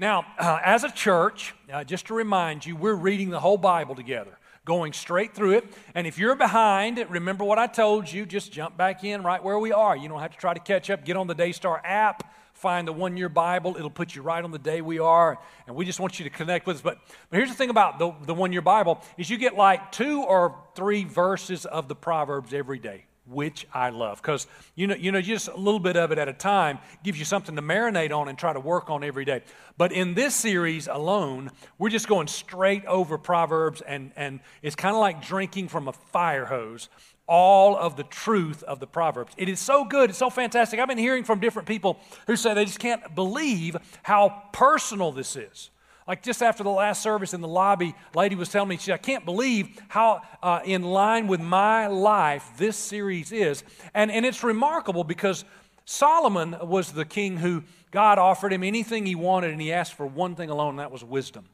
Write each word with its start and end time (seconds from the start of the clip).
Now, 0.00 0.24
uh, 0.38 0.58
as 0.64 0.82
a 0.82 0.90
church, 0.90 1.54
uh, 1.70 1.84
just 1.84 2.06
to 2.06 2.14
remind 2.14 2.64
you, 2.64 2.74
we're 2.74 2.94
reading 2.94 3.28
the 3.28 3.38
whole 3.38 3.58
Bible 3.58 3.94
together, 3.94 4.38
going 4.64 4.94
straight 4.94 5.34
through 5.34 5.58
it. 5.58 5.64
And 5.94 6.06
if 6.06 6.16
you're 6.16 6.36
behind, 6.36 7.04
remember 7.10 7.44
what 7.44 7.58
I 7.58 7.66
told 7.66 8.10
you, 8.10 8.24
just 8.24 8.50
jump 8.50 8.78
back 8.78 9.04
in 9.04 9.22
right 9.22 9.44
where 9.44 9.58
we 9.58 9.72
are. 9.72 9.94
You 9.94 10.08
don't 10.08 10.20
have 10.20 10.30
to 10.30 10.38
try 10.38 10.54
to 10.54 10.60
catch 10.60 10.88
up. 10.88 11.04
Get 11.04 11.18
on 11.18 11.26
the 11.26 11.34
Daystar 11.34 11.82
app, 11.84 12.34
find 12.54 12.88
the 12.88 12.94
one 12.94 13.18
year 13.18 13.28
Bible. 13.28 13.76
It'll 13.76 13.90
put 13.90 14.14
you 14.14 14.22
right 14.22 14.42
on 14.42 14.52
the 14.52 14.58
day 14.58 14.80
we 14.80 14.98
are. 14.98 15.38
And 15.66 15.76
we 15.76 15.84
just 15.84 16.00
want 16.00 16.18
you 16.18 16.24
to 16.24 16.30
connect 16.30 16.66
with 16.66 16.76
us. 16.76 16.82
But, 16.82 16.98
but 17.28 17.36
here's 17.36 17.50
the 17.50 17.54
thing 17.54 17.68
about 17.68 17.98
the, 17.98 18.14
the 18.24 18.32
one 18.32 18.52
year 18.52 18.62
Bible 18.62 19.02
is 19.18 19.28
you 19.28 19.36
get 19.36 19.54
like 19.54 19.92
two 19.92 20.22
or 20.22 20.56
three 20.74 21.04
verses 21.04 21.66
of 21.66 21.88
the 21.88 21.94
Proverbs 21.94 22.54
every 22.54 22.78
day 22.78 23.04
which 23.26 23.66
I 23.72 23.90
love. 23.90 24.20
Because, 24.20 24.46
you 24.74 24.86
know, 24.86 24.94
you 24.94 25.12
know, 25.12 25.20
just 25.20 25.48
a 25.48 25.56
little 25.56 25.80
bit 25.80 25.96
of 25.96 26.12
it 26.12 26.18
at 26.18 26.28
a 26.28 26.32
time 26.32 26.78
gives 27.04 27.18
you 27.18 27.24
something 27.24 27.56
to 27.56 27.62
marinate 27.62 28.16
on 28.16 28.28
and 28.28 28.38
try 28.38 28.52
to 28.52 28.60
work 28.60 28.90
on 28.90 29.04
every 29.04 29.24
day. 29.24 29.42
But 29.78 29.92
in 29.92 30.14
this 30.14 30.34
series 30.34 30.88
alone, 30.88 31.50
we're 31.78 31.90
just 31.90 32.08
going 32.08 32.26
straight 32.26 32.84
over 32.86 33.18
Proverbs, 33.18 33.80
and, 33.82 34.12
and 34.16 34.40
it's 34.62 34.76
kind 34.76 34.94
of 34.94 35.00
like 35.00 35.24
drinking 35.24 35.68
from 35.68 35.88
a 35.88 35.92
fire 35.92 36.46
hose 36.46 36.88
all 37.30 37.76
of 37.76 37.94
the 37.94 38.02
truth 38.02 38.64
of 38.64 38.80
the 38.80 38.88
Proverbs. 38.88 39.32
It 39.36 39.48
is 39.48 39.60
so 39.60 39.84
good, 39.84 40.10
it's 40.10 40.18
so 40.18 40.30
fantastic. 40.30 40.80
I've 40.80 40.88
been 40.88 40.98
hearing 40.98 41.22
from 41.22 41.38
different 41.38 41.68
people 41.68 42.00
who 42.26 42.34
say 42.34 42.54
they 42.54 42.64
just 42.64 42.80
can't 42.80 43.14
believe 43.14 43.76
how 44.02 44.42
personal 44.52 45.12
this 45.12 45.36
is. 45.36 45.70
Like 46.10 46.24
just 46.24 46.42
after 46.42 46.64
the 46.64 46.70
last 46.70 47.04
service 47.04 47.34
in 47.34 47.40
the 47.40 47.46
lobby, 47.46 47.94
lady 48.16 48.34
was 48.34 48.48
telling 48.48 48.68
me, 48.68 48.78
she, 48.78 48.92
I 48.92 48.96
can't 48.96 49.24
believe 49.24 49.80
how 49.86 50.22
uh, 50.42 50.58
in 50.64 50.82
line 50.82 51.28
with 51.28 51.38
my 51.38 51.86
life 51.86 52.50
this 52.56 52.76
series 52.76 53.30
is. 53.30 53.62
And, 53.94 54.10
and 54.10 54.26
it's 54.26 54.42
remarkable 54.42 55.04
because 55.04 55.44
Solomon 55.84 56.56
was 56.64 56.90
the 56.90 57.04
king 57.04 57.36
who 57.36 57.62
God 57.92 58.18
offered 58.18 58.52
him 58.52 58.64
anything 58.64 59.06
he 59.06 59.14
wanted, 59.14 59.52
and 59.52 59.60
he 59.60 59.72
asked 59.72 59.94
for 59.94 60.04
one 60.04 60.34
thing 60.34 60.50
alone, 60.50 60.70
and 60.70 60.78
that 60.80 60.90
was 60.90 61.04
wisdom. 61.04 61.44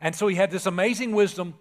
And 0.00 0.14
so 0.14 0.28
he 0.28 0.34
had 0.34 0.50
this 0.50 0.64
amazing 0.64 1.12
wisdom, 1.12 1.52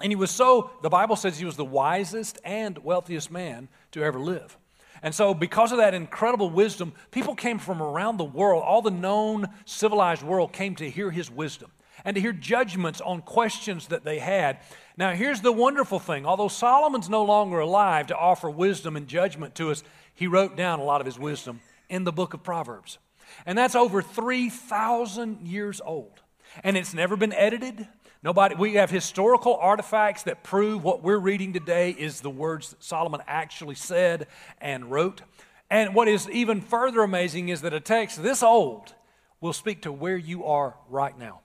and 0.00 0.10
he 0.10 0.16
was 0.16 0.30
so, 0.30 0.70
the 0.80 0.88
Bible 0.88 1.16
says 1.16 1.38
he 1.38 1.44
was 1.44 1.56
the 1.56 1.66
wisest 1.66 2.38
and 2.46 2.78
wealthiest 2.78 3.30
man 3.30 3.68
to 3.92 4.02
ever 4.02 4.18
live. 4.18 4.56
And 5.02 5.14
so, 5.14 5.34
because 5.34 5.70
of 5.70 5.76
that 5.76 5.92
incredible 5.92 6.48
wisdom, 6.48 6.94
people 7.10 7.34
came 7.34 7.58
from 7.58 7.82
around 7.82 8.16
the 8.16 8.24
world, 8.24 8.62
all 8.64 8.80
the 8.80 8.90
known 8.90 9.48
civilized 9.66 10.22
world 10.22 10.54
came 10.54 10.74
to 10.76 10.88
hear 10.88 11.10
his 11.10 11.30
wisdom 11.30 11.70
and 12.04 12.14
to 12.14 12.20
hear 12.20 12.32
judgments 12.32 13.00
on 13.00 13.22
questions 13.22 13.88
that 13.88 14.04
they 14.04 14.18
had. 14.18 14.58
Now, 14.96 15.12
here's 15.12 15.40
the 15.40 15.52
wonderful 15.52 15.98
thing 15.98 16.26
although 16.26 16.48
Solomon's 16.48 17.08
no 17.08 17.24
longer 17.24 17.60
alive 17.60 18.08
to 18.08 18.16
offer 18.16 18.50
wisdom 18.50 18.96
and 18.96 19.06
judgment 19.06 19.54
to 19.56 19.70
us, 19.70 19.82
he 20.14 20.26
wrote 20.26 20.56
down 20.56 20.80
a 20.80 20.84
lot 20.84 21.00
of 21.00 21.06
his 21.06 21.18
wisdom 21.18 21.60
in 21.88 22.04
the 22.04 22.12
book 22.12 22.34
of 22.34 22.42
Proverbs. 22.42 22.98
And 23.46 23.56
that's 23.56 23.74
over 23.74 24.02
3,000 24.02 25.46
years 25.46 25.80
old. 25.84 26.20
And 26.64 26.76
it's 26.76 26.94
never 26.94 27.16
been 27.16 27.32
edited. 27.32 27.86
Nobody, 28.22 28.54
we 28.54 28.74
have 28.74 28.90
historical 28.90 29.56
artifacts 29.56 30.24
that 30.24 30.42
prove 30.42 30.84
what 30.84 31.02
we're 31.02 31.18
reading 31.18 31.52
today 31.52 31.90
is 31.90 32.20
the 32.20 32.30
words 32.30 32.70
that 32.70 32.82
Solomon 32.82 33.22
actually 33.26 33.76
said 33.76 34.26
and 34.60 34.90
wrote. 34.90 35.22
And 35.70 35.94
what 35.94 36.08
is 36.08 36.28
even 36.28 36.60
further 36.60 37.02
amazing 37.02 37.48
is 37.48 37.62
that 37.62 37.72
a 37.72 37.80
text 37.80 38.22
this 38.22 38.42
old 38.42 38.94
will 39.40 39.52
speak 39.52 39.82
to 39.82 39.92
where 39.92 40.16
you 40.16 40.44
are 40.44 40.76
right 40.88 41.16
now. 41.18 41.40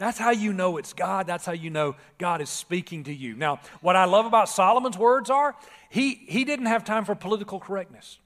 That's 0.00 0.16
how 0.16 0.30
you 0.30 0.54
know 0.54 0.78
it's 0.78 0.94
God. 0.94 1.26
That's 1.26 1.44
how 1.44 1.52
you 1.52 1.68
know 1.68 1.94
God 2.16 2.40
is 2.40 2.48
speaking 2.48 3.04
to 3.04 3.12
you. 3.12 3.34
Now, 3.36 3.60
what 3.82 3.96
I 3.96 4.06
love 4.06 4.24
about 4.24 4.48
Solomon's 4.48 4.96
words 4.96 5.28
are 5.28 5.54
he, 5.90 6.14
he 6.14 6.46
didn't 6.46 6.66
have 6.66 6.84
time 6.84 7.04
for 7.04 7.14
political 7.14 7.60
correctness. 7.60 8.18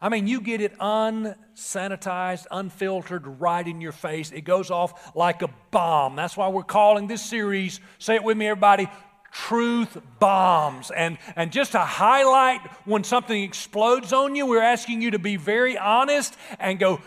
I 0.00 0.08
mean, 0.08 0.28
you 0.28 0.40
get 0.40 0.60
it 0.60 0.78
unsanitized, 0.78 2.46
unfiltered, 2.52 3.40
right 3.40 3.66
in 3.66 3.80
your 3.80 3.90
face. 3.90 4.30
It 4.30 4.42
goes 4.42 4.70
off 4.70 5.16
like 5.16 5.42
a 5.42 5.50
bomb. 5.72 6.14
That's 6.14 6.36
why 6.36 6.46
we're 6.46 6.62
calling 6.62 7.08
this 7.08 7.22
series, 7.22 7.80
say 7.98 8.14
it 8.14 8.22
with 8.22 8.36
me, 8.36 8.46
everybody, 8.46 8.88
Truth 9.32 9.98
Bombs. 10.18 10.90
And, 10.90 11.18
and 11.36 11.52
just 11.52 11.72
to 11.72 11.78
highlight 11.78 12.60
when 12.84 13.04
something 13.04 13.42
explodes 13.42 14.12
on 14.12 14.34
you, 14.34 14.46
we're 14.46 14.62
asking 14.62 15.02
you 15.02 15.12
to 15.12 15.18
be 15.18 15.36
very 15.36 15.76
honest 15.76 16.36
and 16.58 16.78
go, 16.78 17.00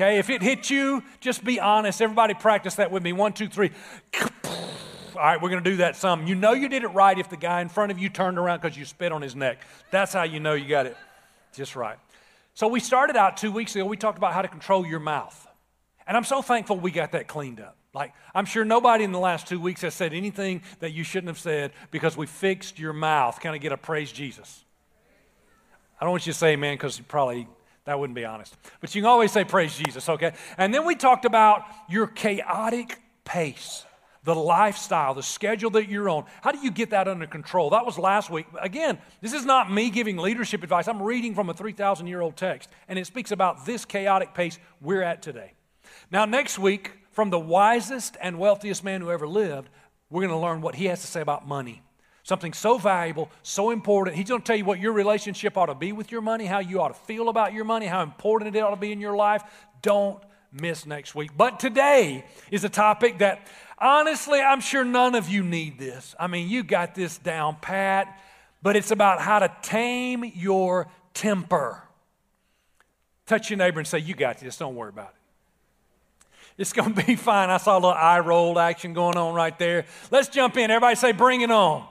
Okay, 0.00 0.18
if 0.18 0.30
it 0.30 0.40
hit 0.40 0.70
you, 0.70 1.02
just 1.20 1.44
be 1.44 1.60
honest. 1.60 2.00
Everybody 2.00 2.32
practice 2.32 2.76
that 2.76 2.90
with 2.90 3.02
me. 3.02 3.12
One, 3.12 3.34
two, 3.34 3.48
three. 3.48 3.70
All 5.14 5.16
right, 5.16 5.42
we're 5.42 5.50
going 5.50 5.62
to 5.62 5.70
do 5.70 5.76
that 5.76 5.94
some. 5.94 6.26
You 6.26 6.34
know 6.34 6.54
you 6.54 6.70
did 6.70 6.84
it 6.84 6.88
right 6.88 7.18
if 7.18 7.28
the 7.28 7.36
guy 7.36 7.60
in 7.60 7.68
front 7.68 7.92
of 7.92 7.98
you 7.98 8.08
turned 8.08 8.38
around 8.38 8.62
because 8.62 8.78
you 8.78 8.86
spit 8.86 9.12
on 9.12 9.20
his 9.20 9.36
neck. 9.36 9.58
That's 9.90 10.14
how 10.14 10.22
you 10.22 10.40
know 10.40 10.54
you 10.54 10.66
got 10.66 10.86
it 10.86 10.96
just 11.52 11.76
right. 11.76 11.98
So 12.54 12.66
we 12.66 12.80
started 12.80 13.14
out 13.14 13.36
two 13.36 13.52
weeks 13.52 13.76
ago. 13.76 13.84
We 13.84 13.98
talked 13.98 14.16
about 14.16 14.32
how 14.32 14.40
to 14.40 14.48
control 14.48 14.86
your 14.86 15.00
mouth. 15.00 15.46
And 16.06 16.16
I'm 16.16 16.24
so 16.24 16.40
thankful 16.40 16.78
we 16.78 16.92
got 16.92 17.12
that 17.12 17.28
cleaned 17.28 17.60
up. 17.60 17.76
Like, 17.92 18.14
I'm 18.34 18.46
sure 18.46 18.64
nobody 18.64 19.04
in 19.04 19.12
the 19.12 19.18
last 19.18 19.48
two 19.48 19.60
weeks 19.60 19.82
has 19.82 19.92
said 19.92 20.14
anything 20.14 20.62
that 20.78 20.92
you 20.92 21.04
shouldn't 21.04 21.28
have 21.28 21.38
said 21.38 21.72
because 21.90 22.16
we 22.16 22.24
fixed 22.24 22.78
your 22.78 22.94
mouth. 22.94 23.38
Kind 23.38 23.54
of 23.54 23.60
get 23.60 23.72
a 23.72 23.76
praise 23.76 24.10
Jesus. 24.10 24.64
I 26.00 26.06
don't 26.06 26.12
want 26.12 26.26
you 26.26 26.32
to 26.32 26.38
say 26.38 26.52
amen 26.52 26.76
because 26.76 26.96
you 26.96 27.04
probably 27.04 27.46
that 27.90 27.98
wouldn't 27.98 28.14
be 28.14 28.24
honest. 28.24 28.56
But 28.80 28.94
you 28.94 29.02
can 29.02 29.10
always 29.10 29.32
say, 29.32 29.42
Praise 29.42 29.76
Jesus, 29.76 30.08
okay? 30.08 30.32
And 30.56 30.72
then 30.72 30.86
we 30.86 30.94
talked 30.94 31.24
about 31.24 31.64
your 31.88 32.06
chaotic 32.06 33.00
pace, 33.24 33.84
the 34.22 34.32
lifestyle, 34.32 35.12
the 35.12 35.24
schedule 35.24 35.70
that 35.70 35.88
you're 35.88 36.08
on. 36.08 36.24
How 36.40 36.52
do 36.52 36.58
you 36.58 36.70
get 36.70 36.90
that 36.90 37.08
under 37.08 37.26
control? 37.26 37.70
That 37.70 37.84
was 37.84 37.98
last 37.98 38.30
week. 38.30 38.46
Again, 38.60 38.96
this 39.20 39.32
is 39.32 39.44
not 39.44 39.72
me 39.72 39.90
giving 39.90 40.18
leadership 40.18 40.62
advice. 40.62 40.86
I'm 40.86 41.02
reading 41.02 41.34
from 41.34 41.50
a 41.50 41.52
3,000 41.52 42.06
year 42.06 42.20
old 42.20 42.36
text, 42.36 42.68
and 42.86 42.96
it 42.96 43.08
speaks 43.08 43.32
about 43.32 43.66
this 43.66 43.84
chaotic 43.84 44.34
pace 44.34 44.60
we're 44.80 45.02
at 45.02 45.20
today. 45.20 45.54
Now, 46.12 46.26
next 46.26 46.60
week, 46.60 46.92
from 47.10 47.30
the 47.30 47.40
wisest 47.40 48.16
and 48.20 48.38
wealthiest 48.38 48.84
man 48.84 49.00
who 49.00 49.10
ever 49.10 49.26
lived, 49.26 49.68
we're 50.10 50.22
going 50.22 50.30
to 50.30 50.38
learn 50.38 50.60
what 50.60 50.76
he 50.76 50.84
has 50.84 51.00
to 51.00 51.08
say 51.08 51.20
about 51.20 51.44
money. 51.44 51.82
Something 52.22 52.52
so 52.52 52.78
valuable, 52.78 53.30
so 53.42 53.70
important. 53.70 54.16
He's 54.16 54.28
going 54.28 54.42
to 54.42 54.46
tell 54.46 54.56
you 54.56 54.64
what 54.64 54.78
your 54.78 54.92
relationship 54.92 55.56
ought 55.56 55.66
to 55.66 55.74
be 55.74 55.92
with 55.92 56.12
your 56.12 56.20
money, 56.20 56.44
how 56.44 56.58
you 56.58 56.80
ought 56.80 56.88
to 56.88 56.94
feel 56.94 57.28
about 57.28 57.52
your 57.52 57.64
money, 57.64 57.86
how 57.86 58.02
important 58.02 58.54
it 58.54 58.60
ought 58.60 58.70
to 58.70 58.76
be 58.76 58.92
in 58.92 59.00
your 59.00 59.16
life. 59.16 59.42
Don't 59.82 60.22
miss 60.52 60.86
next 60.86 61.14
week. 61.14 61.30
But 61.36 61.60
today 61.60 62.24
is 62.50 62.64
a 62.64 62.68
topic 62.68 63.18
that, 63.18 63.46
honestly, 63.78 64.40
I'm 64.40 64.60
sure 64.60 64.84
none 64.84 65.14
of 65.14 65.28
you 65.28 65.42
need 65.42 65.78
this. 65.78 66.14
I 66.18 66.26
mean, 66.26 66.48
you 66.48 66.62
got 66.62 66.94
this 66.94 67.18
down 67.18 67.56
pat, 67.60 68.20
but 68.62 68.76
it's 68.76 68.90
about 68.90 69.20
how 69.20 69.38
to 69.38 69.50
tame 69.62 70.24
your 70.34 70.88
temper. 71.14 71.82
Touch 73.26 73.48
your 73.50 73.58
neighbor 73.58 73.78
and 73.78 73.86
say, 73.86 73.98
You 73.98 74.14
got 74.14 74.38
this, 74.38 74.56
don't 74.56 74.74
worry 74.74 74.88
about 74.90 75.10
it. 75.10 75.14
It's 76.58 76.72
going 76.72 76.94
to 76.94 77.06
be 77.06 77.16
fine. 77.16 77.48
I 77.48 77.56
saw 77.56 77.74
a 77.74 77.80
little 77.80 77.92
eye 77.92 78.20
roll 78.20 78.58
action 78.58 78.92
going 78.92 79.16
on 79.16 79.34
right 79.34 79.56
there. 79.58 79.86
Let's 80.10 80.28
jump 80.28 80.56
in. 80.56 80.70
Everybody 80.70 80.96
say, 80.96 81.12
Bring 81.12 81.40
it 81.40 81.50
on. 81.50 81.86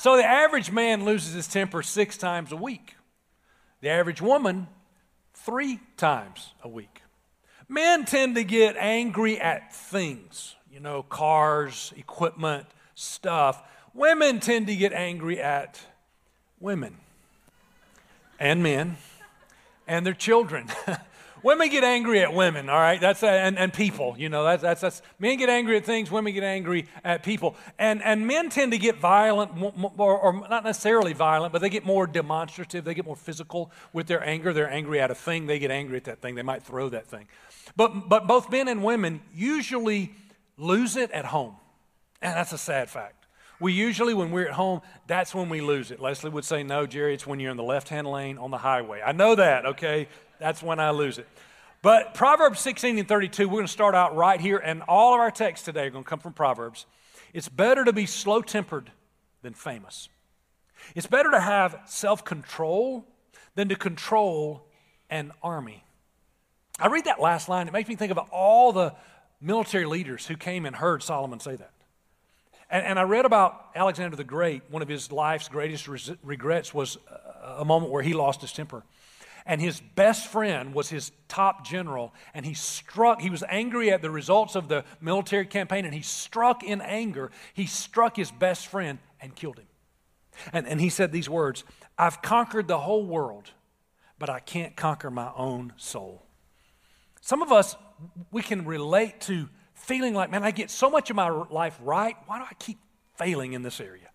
So 0.00 0.16
the 0.16 0.24
average 0.24 0.72
man 0.72 1.04
loses 1.04 1.34
his 1.34 1.46
temper 1.46 1.82
six 1.82 2.16
times 2.16 2.52
a 2.52 2.56
week. 2.56 2.94
The 3.82 3.90
average 3.90 4.22
woman, 4.22 4.66
three 5.34 5.78
times 5.98 6.54
a 6.62 6.70
week. 6.70 7.02
Men 7.68 8.06
tend 8.06 8.36
to 8.36 8.42
get 8.42 8.78
angry 8.78 9.38
at 9.38 9.74
things, 9.74 10.56
you 10.72 10.80
know, 10.80 11.02
cars, 11.02 11.92
equipment, 11.98 12.64
stuff. 12.94 13.62
Women 13.92 14.40
tend 14.40 14.68
to 14.68 14.74
get 14.74 14.94
angry 14.94 15.38
at 15.38 15.78
women 16.60 16.96
and 18.38 18.62
men 18.62 18.96
and 19.86 20.06
their 20.06 20.14
children. 20.14 20.68
Women 21.42 21.68
get 21.70 21.84
angry 21.84 22.20
at 22.20 22.34
women, 22.34 22.68
all 22.68 22.78
right? 22.78 23.00
That's 23.00 23.22
uh, 23.22 23.26
and, 23.26 23.58
and 23.58 23.72
people, 23.72 24.14
you 24.18 24.28
know, 24.28 24.44
that's, 24.44 24.62
that's, 24.62 24.80
that's 24.80 25.02
men 25.18 25.38
get 25.38 25.48
angry 25.48 25.76
at 25.76 25.84
things, 25.84 26.10
women 26.10 26.34
get 26.34 26.42
angry 26.42 26.86
at 27.04 27.22
people. 27.22 27.56
And, 27.78 28.02
and 28.02 28.26
men 28.26 28.50
tend 28.50 28.72
to 28.72 28.78
get 28.78 28.98
violent, 28.98 29.52
or, 29.96 30.18
or 30.18 30.48
not 30.48 30.64
necessarily 30.64 31.12
violent, 31.12 31.52
but 31.52 31.62
they 31.62 31.70
get 31.70 31.84
more 31.84 32.06
demonstrative, 32.06 32.84
they 32.84 32.94
get 32.94 33.06
more 33.06 33.16
physical 33.16 33.72
with 33.92 34.06
their 34.06 34.22
anger. 34.22 34.52
They're 34.52 34.70
angry 34.70 35.00
at 35.00 35.10
a 35.10 35.14
thing, 35.14 35.46
they 35.46 35.58
get 35.58 35.70
angry 35.70 35.96
at 35.96 36.04
that 36.04 36.20
thing, 36.20 36.34
they 36.34 36.42
might 36.42 36.62
throw 36.62 36.88
that 36.90 37.06
thing. 37.06 37.26
But, 37.76 38.08
but 38.08 38.26
both 38.26 38.50
men 38.50 38.68
and 38.68 38.82
women 38.82 39.20
usually 39.34 40.14
lose 40.56 40.96
it 40.96 41.10
at 41.12 41.24
home. 41.26 41.56
And 42.20 42.36
that's 42.36 42.52
a 42.52 42.58
sad 42.58 42.90
fact. 42.90 43.26
We 43.60 43.74
usually, 43.74 44.14
when 44.14 44.30
we're 44.30 44.46
at 44.48 44.54
home, 44.54 44.80
that's 45.06 45.34
when 45.34 45.50
we 45.50 45.60
lose 45.60 45.90
it. 45.90 46.00
Leslie 46.00 46.30
would 46.30 46.44
say, 46.44 46.62
No, 46.62 46.86
Jerry, 46.86 47.14
it's 47.14 47.26
when 47.26 47.40
you're 47.40 47.50
in 47.50 47.58
the 47.58 47.62
left 47.62 47.90
hand 47.90 48.06
lane 48.06 48.38
on 48.38 48.50
the 48.50 48.58
highway. 48.58 49.02
I 49.04 49.12
know 49.12 49.34
that, 49.34 49.66
okay? 49.66 50.08
That's 50.40 50.62
when 50.62 50.80
I 50.80 50.90
lose 50.90 51.18
it. 51.18 51.28
But 51.82 52.14
Proverbs 52.14 52.60
16 52.60 52.98
and 52.98 53.06
32, 53.06 53.46
we're 53.46 53.54
going 53.54 53.66
to 53.66 53.72
start 53.72 53.94
out 53.94 54.16
right 54.16 54.40
here, 54.40 54.58
and 54.58 54.82
all 54.82 55.14
of 55.14 55.20
our 55.20 55.30
texts 55.30 55.64
today 55.64 55.86
are 55.86 55.90
going 55.90 56.04
to 56.04 56.08
come 56.08 56.18
from 56.18 56.32
Proverbs. 56.32 56.86
It's 57.32 57.48
better 57.48 57.84
to 57.84 57.92
be 57.92 58.06
slow 58.06 58.42
tempered 58.42 58.90
than 59.42 59.54
famous. 59.54 60.08
It's 60.94 61.06
better 61.06 61.30
to 61.30 61.40
have 61.40 61.78
self 61.86 62.24
control 62.24 63.06
than 63.54 63.68
to 63.68 63.76
control 63.76 64.66
an 65.10 65.32
army. 65.42 65.84
I 66.78 66.88
read 66.88 67.04
that 67.04 67.20
last 67.20 67.48
line, 67.48 67.68
it 67.68 67.72
makes 67.72 67.88
me 67.88 67.96
think 67.96 68.10
of 68.10 68.18
all 68.30 68.72
the 68.72 68.94
military 69.40 69.84
leaders 69.84 70.26
who 70.26 70.36
came 70.36 70.64
and 70.64 70.74
heard 70.74 71.02
Solomon 71.02 71.40
say 71.40 71.56
that. 71.56 71.72
And, 72.70 72.86
and 72.86 72.98
I 72.98 73.02
read 73.02 73.26
about 73.26 73.66
Alexander 73.74 74.16
the 74.16 74.24
Great. 74.24 74.62
One 74.70 74.80
of 74.80 74.88
his 74.88 75.12
life's 75.12 75.48
greatest 75.48 75.88
regrets 76.22 76.72
was 76.72 76.98
a 77.42 77.64
moment 77.64 77.92
where 77.92 78.02
he 78.02 78.14
lost 78.14 78.40
his 78.40 78.52
temper. 78.52 78.84
And 79.50 79.60
his 79.60 79.80
best 79.80 80.28
friend 80.28 80.72
was 80.72 80.90
his 80.90 81.10
top 81.26 81.66
general, 81.66 82.14
and 82.34 82.46
he 82.46 82.54
struck, 82.54 83.20
he 83.20 83.30
was 83.30 83.42
angry 83.48 83.90
at 83.90 84.00
the 84.00 84.08
results 84.08 84.54
of 84.54 84.68
the 84.68 84.84
military 85.00 85.44
campaign, 85.44 85.84
and 85.84 85.92
he 85.92 86.02
struck 86.02 86.62
in 86.62 86.80
anger. 86.80 87.32
He 87.52 87.66
struck 87.66 88.14
his 88.14 88.30
best 88.30 88.68
friend 88.68 89.00
and 89.20 89.34
killed 89.34 89.58
him. 89.58 89.66
And, 90.52 90.68
and 90.68 90.80
he 90.80 90.88
said 90.88 91.10
these 91.10 91.28
words 91.28 91.64
I've 91.98 92.22
conquered 92.22 92.68
the 92.68 92.78
whole 92.78 93.04
world, 93.04 93.50
but 94.20 94.30
I 94.30 94.38
can't 94.38 94.76
conquer 94.76 95.10
my 95.10 95.32
own 95.36 95.72
soul. 95.76 96.22
Some 97.20 97.42
of 97.42 97.50
us, 97.50 97.74
we 98.30 98.42
can 98.42 98.64
relate 98.64 99.20
to 99.22 99.48
feeling 99.74 100.14
like, 100.14 100.30
man, 100.30 100.44
I 100.44 100.52
get 100.52 100.70
so 100.70 100.88
much 100.88 101.10
of 101.10 101.16
my 101.16 101.28
life 101.28 101.76
right. 101.82 102.14
Why 102.26 102.38
do 102.38 102.44
I 102.44 102.54
keep 102.60 102.78
failing 103.16 103.54
in 103.54 103.62
this 103.62 103.80
area? 103.80 104.09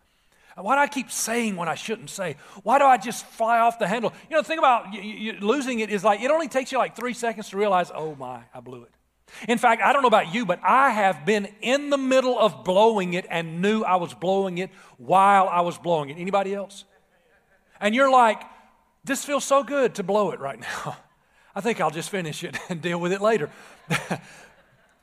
Why 0.55 0.75
do 0.75 0.81
I 0.81 0.87
keep 0.87 1.11
saying 1.11 1.57
what 1.57 1.67
I 1.67 1.75
shouldn't 1.75 2.09
say? 2.09 2.37
Why 2.63 2.79
do 2.79 2.85
I 2.85 2.97
just 2.97 3.25
fly 3.25 3.59
off 3.59 3.77
the 3.77 3.87
handle? 3.87 4.13
You 4.29 4.37
know, 4.37 4.41
the 4.41 4.47
thing 4.47 4.59
about 4.59 4.93
losing 5.41 5.79
it 5.79 5.89
is 5.89 6.03
like 6.03 6.21
it 6.21 6.31
only 6.31 6.47
takes 6.47 6.71
you 6.71 6.77
like 6.77 6.95
three 6.95 7.13
seconds 7.13 7.49
to 7.49 7.57
realize, 7.57 7.91
oh 7.93 8.15
my, 8.15 8.41
I 8.53 8.61
blew 8.61 8.83
it. 8.83 8.91
In 9.49 9.57
fact, 9.57 9.81
I 9.81 9.91
don't 9.91 10.01
know 10.01 10.07
about 10.07 10.33
you, 10.33 10.45
but 10.45 10.59
I 10.63 10.91
have 10.91 11.25
been 11.25 11.49
in 11.61 11.89
the 11.89 11.97
middle 11.97 12.39
of 12.39 12.63
blowing 12.63 13.15
it 13.15 13.25
and 13.29 13.61
knew 13.61 13.83
I 13.83 13.97
was 13.97 14.13
blowing 14.13 14.59
it 14.59 14.69
while 14.97 15.49
I 15.49 15.61
was 15.61 15.77
blowing 15.77 16.09
it. 16.09 16.17
Anybody 16.17 16.53
else? 16.53 16.85
And 17.81 17.93
you're 17.93 18.11
like, 18.11 18.41
this 19.03 19.25
feels 19.25 19.43
so 19.43 19.61
good 19.63 19.95
to 19.95 20.03
blow 20.03 20.31
it 20.31 20.39
right 20.39 20.59
now. 20.85 20.97
I 21.53 21.61
think 21.61 21.81
I'll 21.81 21.91
just 21.91 22.09
finish 22.09 22.43
it 22.43 22.57
and 22.69 22.81
deal 22.81 22.99
with 22.99 23.11
it 23.11 23.21
later. 23.21 23.49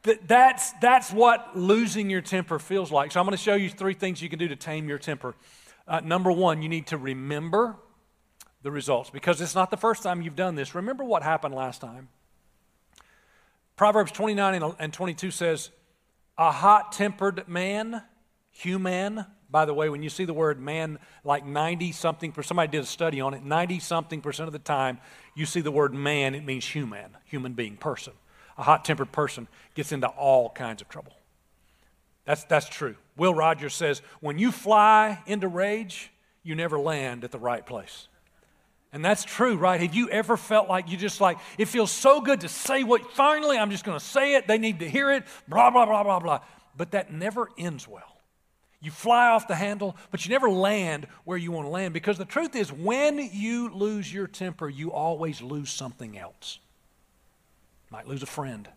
that's, 0.02 0.72
that's 0.80 1.12
what 1.12 1.56
losing 1.56 2.10
your 2.10 2.20
temper 2.20 2.58
feels 2.58 2.90
like. 2.90 3.12
So 3.12 3.20
I'm 3.20 3.26
going 3.26 3.36
to 3.36 3.42
show 3.42 3.54
you 3.54 3.70
three 3.70 3.94
things 3.94 4.20
you 4.20 4.28
can 4.28 4.38
do 4.38 4.48
to 4.48 4.56
tame 4.56 4.88
your 4.88 4.98
temper. 4.98 5.34
Uh, 5.86 6.00
number 6.00 6.32
one, 6.32 6.62
you 6.62 6.68
need 6.68 6.88
to 6.88 6.96
remember 6.96 7.76
the 8.62 8.70
results 8.70 9.10
because 9.10 9.40
it's 9.40 9.54
not 9.54 9.70
the 9.70 9.76
first 9.76 10.02
time 10.02 10.22
you've 10.22 10.36
done 10.36 10.54
this. 10.54 10.74
Remember 10.74 11.04
what 11.04 11.22
happened 11.22 11.54
last 11.54 11.80
time. 11.80 12.08
Proverbs 13.76 14.12
29 14.12 14.74
and 14.78 14.92
22 14.92 15.30
says, 15.30 15.70
A 16.36 16.50
hot 16.50 16.92
tempered 16.92 17.48
man, 17.48 18.02
human, 18.50 19.24
by 19.50 19.64
the 19.64 19.74
way, 19.74 19.88
when 19.88 20.02
you 20.02 20.08
see 20.08 20.24
the 20.24 20.34
word 20.34 20.60
man, 20.60 20.98
like 21.24 21.44
90 21.44 21.92
something, 21.92 22.32
for 22.32 22.42
somebody 22.42 22.70
did 22.70 22.82
a 22.82 22.86
study 22.86 23.20
on 23.20 23.34
it, 23.34 23.44
90 23.44 23.80
something 23.80 24.20
percent 24.20 24.46
of 24.46 24.52
the 24.52 24.58
time 24.58 24.98
you 25.34 25.46
see 25.46 25.60
the 25.60 25.70
word 25.70 25.94
man, 25.94 26.34
it 26.34 26.44
means 26.44 26.66
human, 26.66 27.16
human 27.24 27.52
being, 27.52 27.76
person 27.76 28.14
a 28.62 28.64
hot 28.64 28.84
tempered 28.84 29.10
person 29.10 29.48
gets 29.74 29.90
into 29.90 30.06
all 30.06 30.48
kinds 30.48 30.80
of 30.80 30.88
trouble. 30.88 31.12
That's, 32.24 32.44
that's 32.44 32.68
true. 32.68 32.94
Will 33.16 33.34
Rogers 33.34 33.74
says, 33.74 34.02
when 34.20 34.38
you 34.38 34.52
fly 34.52 35.20
into 35.26 35.48
rage, 35.48 36.12
you 36.44 36.54
never 36.54 36.78
land 36.78 37.24
at 37.24 37.32
the 37.32 37.40
right 37.40 37.66
place. 37.66 38.06
And 38.92 39.04
that's 39.04 39.24
true, 39.24 39.56
right? 39.56 39.80
Have 39.80 39.96
you 39.96 40.08
ever 40.10 40.36
felt 40.36 40.68
like 40.68 40.88
you 40.88 40.96
just 40.96 41.20
like, 41.20 41.38
it 41.58 41.66
feels 41.66 41.90
so 41.90 42.20
good 42.20 42.42
to 42.42 42.48
say 42.48 42.84
what, 42.84 43.12
finally, 43.14 43.58
I'm 43.58 43.72
just 43.72 43.84
going 43.84 43.98
to 43.98 44.04
say 44.04 44.36
it. 44.36 44.46
They 44.46 44.58
need 44.58 44.78
to 44.78 44.88
hear 44.88 45.10
it, 45.10 45.24
blah, 45.48 45.70
blah, 45.70 45.84
blah, 45.84 46.04
blah, 46.04 46.20
blah. 46.20 46.40
But 46.76 46.92
that 46.92 47.12
never 47.12 47.48
ends 47.58 47.88
well. 47.88 48.16
You 48.80 48.92
fly 48.92 49.26
off 49.26 49.48
the 49.48 49.56
handle, 49.56 49.96
but 50.12 50.24
you 50.24 50.30
never 50.30 50.48
land 50.48 51.08
where 51.24 51.36
you 51.36 51.50
want 51.50 51.66
to 51.66 51.70
land 51.70 51.94
because 51.94 52.16
the 52.16 52.24
truth 52.24 52.54
is, 52.54 52.72
when 52.72 53.18
you 53.18 53.74
lose 53.74 54.14
your 54.14 54.28
temper, 54.28 54.68
you 54.68 54.92
always 54.92 55.42
lose 55.42 55.68
something 55.68 56.16
else 56.16 56.60
might 57.92 58.08
lose 58.08 58.22
a 58.22 58.26
friend, 58.26 58.68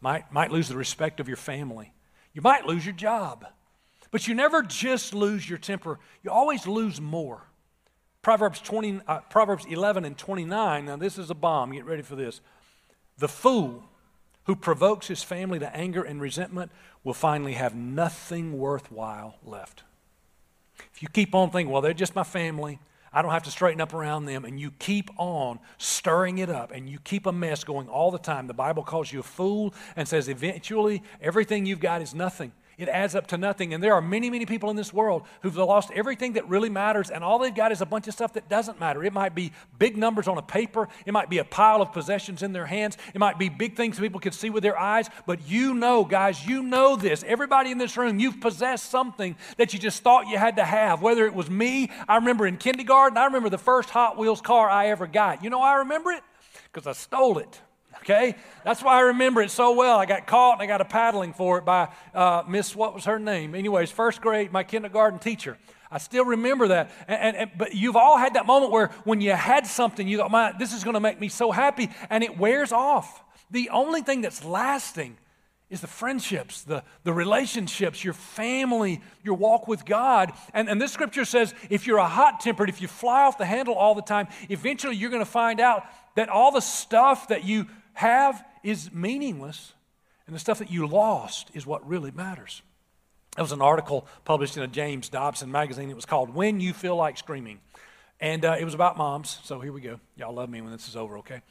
might, 0.00 0.32
might 0.32 0.52
lose 0.52 0.68
the 0.68 0.76
respect 0.76 1.20
of 1.20 1.28
your 1.28 1.36
family, 1.36 1.92
you 2.32 2.40
might 2.40 2.64
lose 2.64 2.86
your 2.86 2.94
job. 2.94 3.44
But 4.12 4.28
you 4.28 4.34
never 4.34 4.62
just 4.62 5.12
lose 5.12 5.48
your 5.50 5.58
temper, 5.58 5.98
you 6.22 6.30
always 6.30 6.66
lose 6.66 7.00
more. 7.00 7.42
Proverbs, 8.22 8.60
20, 8.60 9.00
uh, 9.06 9.20
Proverbs 9.30 9.66
11 9.68 10.04
and 10.04 10.16
29, 10.16 10.84
now 10.84 10.96
this 10.96 11.18
is 11.18 11.28
a 11.28 11.34
bomb, 11.34 11.72
get 11.72 11.84
ready 11.84 12.02
for 12.02 12.16
this. 12.16 12.40
The 13.18 13.28
fool 13.28 13.84
who 14.44 14.54
provokes 14.54 15.08
his 15.08 15.22
family 15.22 15.58
to 15.58 15.76
anger 15.76 16.02
and 16.02 16.20
resentment 16.20 16.70
will 17.02 17.14
finally 17.14 17.54
have 17.54 17.74
nothing 17.74 18.58
worthwhile 18.58 19.36
left. 19.44 19.82
If 20.94 21.02
you 21.02 21.08
keep 21.08 21.34
on 21.34 21.50
thinking, 21.50 21.72
well, 21.72 21.82
they're 21.82 21.94
just 21.94 22.14
my 22.14 22.22
family, 22.22 22.78
I 23.16 23.22
don't 23.22 23.30
have 23.30 23.44
to 23.44 23.50
straighten 23.50 23.80
up 23.80 23.94
around 23.94 24.26
them. 24.26 24.44
And 24.44 24.60
you 24.60 24.72
keep 24.78 25.08
on 25.16 25.58
stirring 25.78 26.36
it 26.36 26.50
up 26.50 26.70
and 26.70 26.86
you 26.86 26.98
keep 26.98 27.24
a 27.24 27.32
mess 27.32 27.64
going 27.64 27.88
all 27.88 28.10
the 28.10 28.18
time. 28.18 28.46
The 28.46 28.52
Bible 28.52 28.82
calls 28.82 29.10
you 29.10 29.20
a 29.20 29.22
fool 29.22 29.72
and 29.96 30.06
says 30.06 30.28
eventually 30.28 31.02
everything 31.22 31.64
you've 31.64 31.80
got 31.80 32.02
is 32.02 32.14
nothing 32.14 32.52
it 32.78 32.88
adds 32.88 33.14
up 33.14 33.26
to 33.28 33.38
nothing. 33.38 33.72
And 33.72 33.82
there 33.82 33.94
are 33.94 34.02
many, 34.02 34.28
many 34.28 34.44
people 34.44 34.68
in 34.70 34.76
this 34.76 34.92
world 34.92 35.22
who've 35.40 35.56
lost 35.56 35.90
everything 35.94 36.34
that 36.34 36.48
really 36.48 36.68
matters, 36.68 37.10
and 37.10 37.24
all 37.24 37.38
they've 37.38 37.54
got 37.54 37.72
is 37.72 37.80
a 37.80 37.86
bunch 37.86 38.06
of 38.06 38.14
stuff 38.14 38.34
that 38.34 38.48
doesn't 38.48 38.78
matter. 38.78 39.02
It 39.02 39.12
might 39.12 39.34
be 39.34 39.52
big 39.78 39.96
numbers 39.96 40.28
on 40.28 40.36
a 40.36 40.42
paper, 40.42 40.88
it 41.06 41.12
might 41.12 41.30
be 41.30 41.38
a 41.38 41.44
pile 41.44 41.80
of 41.80 41.92
possessions 41.92 42.42
in 42.42 42.52
their 42.52 42.66
hands, 42.66 42.98
it 43.14 43.18
might 43.18 43.38
be 43.38 43.48
big 43.48 43.76
things 43.76 43.98
people 43.98 44.20
can 44.20 44.32
see 44.32 44.50
with 44.50 44.62
their 44.62 44.78
eyes. 44.78 45.08
But 45.26 45.48
you 45.48 45.74
know, 45.74 46.04
guys, 46.04 46.46
you 46.46 46.62
know 46.62 46.96
this. 46.96 47.24
Everybody 47.26 47.70
in 47.70 47.78
this 47.78 47.96
room, 47.96 48.18
you've 48.18 48.40
possessed 48.40 48.90
something 48.90 49.36
that 49.56 49.72
you 49.72 49.78
just 49.78 50.02
thought 50.02 50.28
you 50.28 50.38
had 50.38 50.56
to 50.56 50.64
have. 50.64 51.00
Whether 51.00 51.26
it 51.26 51.34
was 51.34 51.48
me, 51.48 51.90
I 52.06 52.16
remember 52.16 52.46
in 52.46 52.58
kindergarten, 52.58 53.16
I 53.16 53.24
remember 53.24 53.48
the 53.48 53.58
first 53.58 53.90
Hot 53.90 54.18
Wheels 54.18 54.40
car 54.40 54.68
I 54.68 54.88
ever 54.88 55.06
got. 55.06 55.42
You 55.42 55.50
know 55.50 55.60
I 55.60 55.76
remember 55.76 56.12
it? 56.12 56.22
Because 56.72 56.86
I 56.86 56.92
stole 56.92 57.38
it 57.38 57.60
okay? 58.00 58.34
That's 58.64 58.82
why 58.82 58.96
I 58.96 59.00
remember 59.00 59.42
it 59.42 59.50
so 59.50 59.72
well. 59.72 59.98
I 59.98 60.06
got 60.06 60.26
caught 60.26 60.54
and 60.54 60.62
I 60.62 60.66
got 60.66 60.80
a 60.80 60.84
paddling 60.84 61.32
for 61.32 61.58
it 61.58 61.64
by 61.64 61.88
uh, 62.14 62.42
Miss, 62.48 62.74
what 62.74 62.94
was 62.94 63.04
her 63.04 63.18
name? 63.18 63.54
Anyways, 63.54 63.90
first 63.90 64.20
grade, 64.20 64.52
my 64.52 64.64
kindergarten 64.64 65.18
teacher. 65.18 65.56
I 65.90 65.98
still 65.98 66.24
remember 66.24 66.68
that. 66.68 66.90
And, 67.06 67.20
and, 67.20 67.36
and, 67.36 67.50
but 67.56 67.74
you've 67.74 67.96
all 67.96 68.18
had 68.18 68.34
that 68.34 68.46
moment 68.46 68.72
where 68.72 68.88
when 69.04 69.20
you 69.20 69.32
had 69.32 69.66
something, 69.66 70.06
you 70.06 70.18
thought, 70.18 70.58
this 70.58 70.72
is 70.72 70.84
going 70.84 70.94
to 70.94 71.00
make 71.00 71.20
me 71.20 71.28
so 71.28 71.50
happy, 71.50 71.90
and 72.10 72.24
it 72.24 72.36
wears 72.38 72.72
off. 72.72 73.22
The 73.50 73.70
only 73.70 74.02
thing 74.02 74.20
that's 74.20 74.44
lasting 74.44 75.16
is 75.68 75.80
the 75.80 75.86
friendships, 75.86 76.62
the, 76.62 76.84
the 77.02 77.12
relationships, 77.12 78.04
your 78.04 78.14
family, 78.14 79.00
your 79.24 79.34
walk 79.34 79.66
with 79.66 79.84
God. 79.84 80.32
And, 80.54 80.68
and 80.68 80.80
this 80.80 80.92
scripture 80.92 81.24
says 81.24 81.54
if 81.70 81.86
you're 81.86 81.98
a 81.98 82.06
hot 82.06 82.40
tempered, 82.40 82.68
if 82.68 82.80
you 82.80 82.86
fly 82.86 83.24
off 83.24 83.36
the 83.36 83.46
handle 83.46 83.74
all 83.74 83.94
the 83.94 84.02
time, 84.02 84.28
eventually 84.48 84.94
you're 84.94 85.10
going 85.10 85.24
to 85.24 85.30
find 85.30 85.60
out 85.60 85.84
that 86.14 86.28
all 86.28 86.52
the 86.52 86.60
stuff 86.60 87.28
that 87.28 87.44
you 87.44 87.66
have 87.96 88.44
is 88.62 88.92
meaningless, 88.92 89.72
and 90.26 90.34
the 90.34 90.40
stuff 90.40 90.58
that 90.58 90.70
you 90.70 90.86
lost 90.86 91.50
is 91.54 91.66
what 91.66 91.86
really 91.88 92.10
matters. 92.10 92.62
There 93.36 93.44
was 93.44 93.52
an 93.52 93.62
article 93.62 94.06
published 94.24 94.56
in 94.56 94.62
a 94.62 94.66
James 94.66 95.08
Dobson 95.08 95.50
magazine. 95.50 95.90
It 95.90 95.96
was 95.96 96.06
called 96.06 96.34
When 96.34 96.60
You 96.60 96.72
Feel 96.72 96.96
Like 96.96 97.18
Screaming. 97.18 97.60
And 98.20 98.44
uh, 98.44 98.56
it 98.58 98.64
was 98.64 98.74
about 98.74 98.96
moms. 98.96 99.40
So 99.44 99.60
here 99.60 99.72
we 99.72 99.80
go. 99.80 100.00
Y'all 100.16 100.34
love 100.34 100.48
me 100.48 100.60
when 100.60 100.72
this 100.72 100.88
is 100.88 100.96
over, 100.96 101.18
okay? 101.18 101.42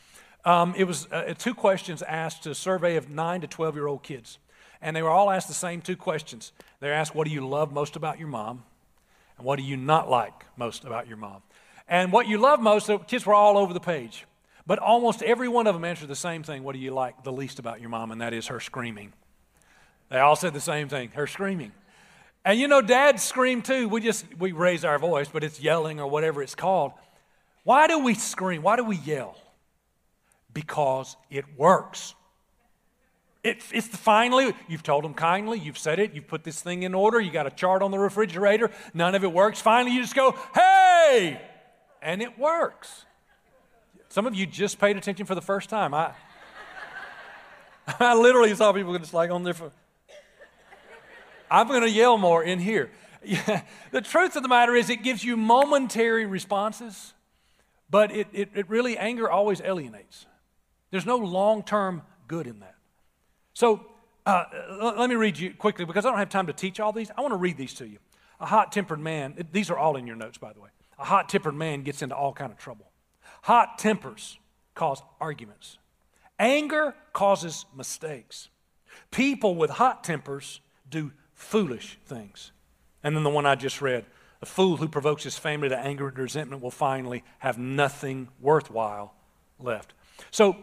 Um, 0.43 0.73
it 0.77 0.85
was 0.85 1.07
uh, 1.11 1.33
two 1.37 1.53
questions 1.53 2.01
asked 2.01 2.43
to 2.43 2.51
a 2.51 2.55
survey 2.55 2.95
of 2.95 3.09
9 3.09 3.41
to 3.41 3.47
12 3.47 3.75
year 3.75 3.87
old 3.87 4.03
kids. 4.03 4.39
And 4.81 4.95
they 4.95 5.01
were 5.01 5.09
all 5.09 5.31
asked 5.31 5.47
the 5.47 5.53
same 5.53 5.81
two 5.81 5.95
questions. 5.95 6.51
They 6.79 6.87
were 6.87 6.93
asked, 6.93 7.15
What 7.15 7.27
do 7.27 7.33
you 7.33 7.47
love 7.47 7.71
most 7.71 7.95
about 7.95 8.19
your 8.19 8.27
mom? 8.27 8.63
And 9.37 9.45
what 9.45 9.57
do 9.57 9.63
you 9.63 9.77
not 9.77 10.09
like 10.09 10.45
most 10.57 10.85
about 10.85 11.07
your 11.07 11.17
mom? 11.17 11.41
And 11.87 12.11
what 12.11 12.27
you 12.27 12.37
love 12.39 12.59
most, 12.59 12.87
the 12.87 12.99
kids 12.99 13.25
were 13.25 13.33
all 13.33 13.57
over 13.57 13.73
the 13.73 13.79
page. 13.79 14.25
But 14.67 14.79
almost 14.79 15.21
every 15.21 15.47
one 15.47 15.67
of 15.67 15.75
them 15.75 15.85
answered 15.85 16.07
the 16.07 16.15
same 16.15 16.43
thing. 16.43 16.63
What 16.63 16.73
do 16.73 16.79
you 16.79 16.91
like 16.91 17.23
the 17.23 17.31
least 17.31 17.59
about 17.59 17.81
your 17.81 17.89
mom? 17.89 18.11
And 18.11 18.21
that 18.21 18.33
is 18.33 18.47
her 18.47 18.59
screaming. 18.59 19.13
They 20.09 20.19
all 20.19 20.35
said 20.35 20.53
the 20.53 20.61
same 20.61 20.89
thing 20.89 21.11
her 21.15 21.27
screaming. 21.27 21.71
And 22.43 22.59
you 22.59 22.67
know, 22.67 22.81
dads 22.81 23.23
scream 23.23 23.61
too. 23.61 23.89
We 23.89 24.01
just, 24.01 24.25
we 24.37 24.51
raise 24.51 24.85
our 24.85 24.99
voice, 24.99 25.27
but 25.31 25.43
it's 25.43 25.59
yelling 25.59 25.99
or 25.99 26.07
whatever 26.07 26.41
it's 26.43 26.55
called. 26.55 26.93
Why 27.63 27.87
do 27.87 27.99
we 27.99 28.13
scream? 28.13 28.61
Why 28.61 28.75
do 28.75 28.83
we 28.83 28.97
yell? 28.97 29.35
Because 30.53 31.17
it 31.31 31.45
works. 31.57 32.13
It, 33.43 33.63
it's 33.71 33.87
finally, 33.87 34.53
you've 34.67 34.83
told 34.83 35.03
them 35.03 35.13
kindly, 35.13 35.59
you've 35.59 35.77
said 35.77 35.99
it, 35.99 36.13
you've 36.13 36.27
put 36.27 36.43
this 36.43 36.61
thing 36.61 36.83
in 36.83 36.95
order, 36.95 37.19
you 37.19 37.31
got 37.31 37.45
a 37.45 37.51
chart 37.51 37.83
on 37.83 37.91
the 37.91 37.99
refrigerator, 37.99 38.71
none 38.93 39.13
of 39.13 39.23
it 39.23 39.31
works. 39.31 39.61
Finally, 39.61 39.95
you 39.95 40.01
just 40.01 40.15
go, 40.15 40.35
hey! 40.55 41.39
And 42.01 42.23
it 42.23 42.39
works. 42.39 43.05
Some 44.15 44.25
of 44.25 44.33
you 44.33 44.45
just 44.45 44.79
paid 44.79 44.95
attention 44.95 45.25
for 45.25 45.35
the 45.35 45.41
first 45.41 45.69
time. 45.69 45.93
I, 45.93 46.13
I 47.99 48.15
literally 48.15 48.55
saw 48.55 48.71
people 48.71 48.97
just 48.97 49.13
like 49.13 49.29
on 49.29 49.43
their 49.43 49.53
phone. 49.53 49.71
I'm 51.51 51.67
going 51.67 51.81
to 51.81 51.89
yell 51.89 52.17
more 52.17 52.41
in 52.41 52.59
here. 52.59 52.91
Yeah, 53.25 53.63
the 53.91 53.99
truth 53.99 54.37
of 54.37 54.41
the 54.41 54.47
matter 54.47 54.73
is, 54.73 54.89
it 54.89 55.03
gives 55.03 55.21
you 55.21 55.35
momentary 55.35 56.25
responses, 56.25 57.13
but 57.89 58.09
it, 58.09 58.27
it, 58.31 58.51
it 58.55 58.69
really, 58.69 58.97
anger 58.97 59.29
always 59.29 59.59
alienates. 59.59 60.27
There's 60.91 61.05
no 61.05 61.17
long 61.17 61.61
term 61.61 62.01
good 62.29 62.47
in 62.47 62.61
that. 62.61 62.75
So, 63.53 63.85
uh, 64.25 64.45
let 64.97 65.09
me 65.09 65.17
read 65.17 65.37
you 65.37 65.53
quickly 65.53 65.83
because 65.83 66.05
I 66.05 66.09
don't 66.09 66.19
have 66.19 66.29
time 66.29 66.47
to 66.47 66.53
teach 66.53 66.79
all 66.79 66.93
these. 66.93 67.11
I 67.17 67.19
want 67.19 67.33
to 67.33 67.37
read 67.37 67.57
these 67.57 67.73
to 67.73 67.85
you. 67.85 67.97
A 68.39 68.45
hot 68.45 68.71
tempered 68.71 69.01
man, 69.01 69.45
these 69.51 69.69
are 69.69 69.77
all 69.77 69.97
in 69.97 70.07
your 70.07 70.15
notes, 70.15 70.37
by 70.37 70.53
the 70.53 70.61
way. 70.61 70.69
A 70.97 71.03
hot 71.03 71.27
tempered 71.27 71.55
man 71.55 71.83
gets 71.83 72.01
into 72.01 72.15
all 72.15 72.31
kind 72.31 72.53
of 72.53 72.57
trouble. 72.57 72.93
Hot 73.45 73.77
tempers 73.77 74.39
cause 74.73 75.03
arguments. 75.21 75.77
Anger 76.39 76.95
causes 77.13 77.67
mistakes. 77.77 78.49
People 79.11 79.53
with 79.53 79.69
hot 79.69 80.03
tempers 80.03 80.61
do 80.89 81.11
foolish 81.35 81.99
things. 82.07 82.51
And 83.03 83.15
then 83.15 83.21
the 83.21 83.29
one 83.29 83.45
I 83.45 83.53
just 83.53 83.83
read 83.83 84.05
a 84.41 84.47
fool 84.47 84.77
who 84.77 84.87
provokes 84.87 85.25
his 85.25 85.37
family 85.37 85.69
to 85.69 85.77
anger 85.77 86.07
and 86.07 86.17
resentment 86.17 86.63
will 86.63 86.71
finally 86.71 87.23
have 87.37 87.59
nothing 87.59 88.29
worthwhile 88.41 89.13
left. 89.59 89.93
So, 90.31 90.55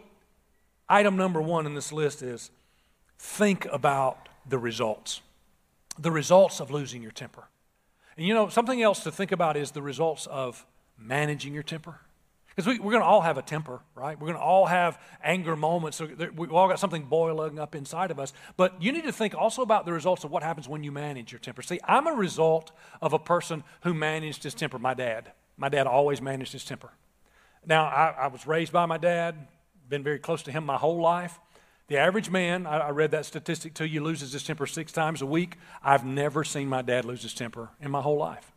item 0.89 1.17
number 1.17 1.41
one 1.41 1.67
in 1.67 1.77
this 1.77 1.93
list 1.93 2.21
is 2.21 2.51
think 3.17 3.65
about 3.67 4.29
the 4.49 4.59
results. 4.59 5.21
The 6.01 6.11
results 6.11 6.61
of 6.61 6.73
losing 6.73 7.01
your 7.01 7.13
temper. 7.13 7.45
And 8.17 8.27
you 8.27 8.35
know, 8.35 8.49
something 8.49 8.83
else 8.83 9.05
to 9.05 9.13
think 9.13 9.31
about 9.31 9.57
is 9.57 9.71
the 9.71 9.83
results 9.83 10.27
of 10.27 10.67
managing 10.99 11.55
your 11.55 11.63
temper. 11.63 12.01
Because 12.55 12.67
we, 12.67 12.75
are 12.75 12.91
going 12.91 13.01
to 13.01 13.05
all 13.05 13.23
have 13.23 13.39
a 13.39 13.43
temper, 13.43 13.81
right? 13.95 14.19
We're 14.19 14.27
going 14.27 14.39
to 14.39 14.45
all 14.45 14.67
have 14.67 15.01
anger 15.25 15.57
moments. 15.57 15.97
So 15.97 16.09
we've 16.37 16.53
all 16.53 16.69
got 16.69 16.79
something 16.79 17.05
boiling 17.05 17.59
up 17.59 17.75
inside 17.75 18.11
of 18.11 18.19
us. 18.19 18.33
But 18.57 18.83
you 18.83 18.93
need 18.93 19.05
to 19.05 19.13
think 19.13 19.35
also 19.35 19.63
about 19.63 19.87
the 19.87 19.93
results 19.93 20.25
of 20.25 20.31
what 20.31 20.43
happens 20.43 20.69
when 20.69 20.85
you 20.85 20.93
manage 20.93 21.33
your 21.33 21.39
temper. 21.39 21.63
See, 21.63 21.81
I'm 21.85 22.07
a 22.07 22.13
result 22.13 22.73
of 23.01 23.13
a 23.13 23.19
person 23.19 23.65
who 23.83 23.95
managed 23.95 24.43
his 24.43 24.55
temper, 24.55 24.79
my 24.79 24.95
dad. 24.95 25.33
My 25.57 25.69
dad 25.69 25.87
always 25.87 26.21
managed 26.21 26.53
his 26.53 26.65
temper. 26.65 26.91
Now, 27.65 27.85
I, 27.85 28.15
I 28.23 28.27
was 28.27 28.47
raised 28.47 28.73
by 28.73 28.87
my 28.87 28.99
dad, 28.99 29.49
been 29.89 30.03
very 30.03 30.19
close 30.19 30.43
to 30.45 30.53
him 30.53 30.65
my 30.65 30.77
whole 30.77 31.01
life. 31.01 31.39
The 31.89 31.99
average 31.99 32.31
man, 32.31 32.67
I, 32.67 32.79
I 32.79 32.91
read 32.91 33.11
that 33.13 33.27
statistic 33.27 33.75
to 33.75 33.89
you, 33.89 34.03
loses 34.03 34.33
his 34.33 34.43
temper 34.43 34.67
six 34.67 34.93
times 34.93 35.23
a 35.23 35.27
week. 35.27 35.57
I've 35.83 36.05
never 36.05 36.45
seen 36.45 36.69
my 36.69 36.83
dad 36.83 37.05
lose 37.05 37.23
his 37.23 37.35
temper 37.35 37.71
in 37.81 37.91
my 37.91 38.01
whole 38.01 38.19
life. 38.19 38.53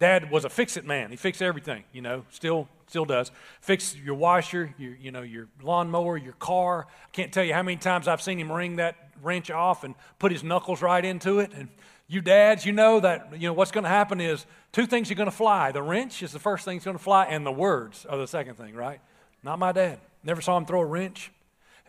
Dad 0.00 0.30
was 0.30 0.44
a 0.44 0.50
fix-it 0.50 0.84
man. 0.84 1.10
He 1.10 1.16
fixed 1.16 1.40
everything, 1.40 1.84
you 1.92 2.02
know, 2.02 2.24
still 2.30 2.68
still 2.86 3.04
does. 3.04 3.30
Fix 3.60 3.96
your 3.96 4.14
washer, 4.14 4.74
your, 4.78 4.94
you 4.96 5.10
know, 5.10 5.22
your 5.22 5.48
lawnmower, 5.62 6.16
your 6.16 6.34
car. 6.34 6.86
I 6.88 7.10
can't 7.12 7.32
tell 7.32 7.44
you 7.44 7.54
how 7.54 7.62
many 7.62 7.76
times 7.76 8.06
I've 8.06 8.20
seen 8.20 8.38
him 8.38 8.52
wring 8.52 8.76
that 8.76 8.96
wrench 9.22 9.50
off 9.50 9.84
and 9.84 9.94
put 10.18 10.32
his 10.32 10.44
knuckles 10.44 10.82
right 10.82 11.04
into 11.04 11.38
it. 11.38 11.52
And 11.54 11.68
you 12.06 12.20
dads, 12.20 12.66
you 12.66 12.72
know 12.72 13.00
that 13.00 13.40
you 13.40 13.48
know 13.48 13.52
what's 13.52 13.70
going 13.70 13.84
to 13.84 13.90
happen 13.90 14.20
is 14.20 14.44
two 14.72 14.86
things 14.86 15.10
are 15.10 15.14
going 15.14 15.30
to 15.30 15.36
fly. 15.36 15.72
The 15.72 15.82
wrench 15.82 16.22
is 16.22 16.32
the 16.32 16.38
first 16.38 16.64
thing 16.64 16.76
that's 16.76 16.84
going 16.84 16.98
to 16.98 17.02
fly, 17.02 17.24
and 17.26 17.46
the 17.46 17.52
words 17.52 18.04
are 18.06 18.18
the 18.18 18.26
second 18.26 18.56
thing, 18.56 18.74
right? 18.74 19.00
Not 19.42 19.58
my 19.58 19.72
dad. 19.72 20.00
Never 20.22 20.40
saw 20.40 20.56
him 20.56 20.66
throw 20.66 20.80
a 20.80 20.86
wrench. 20.86 21.30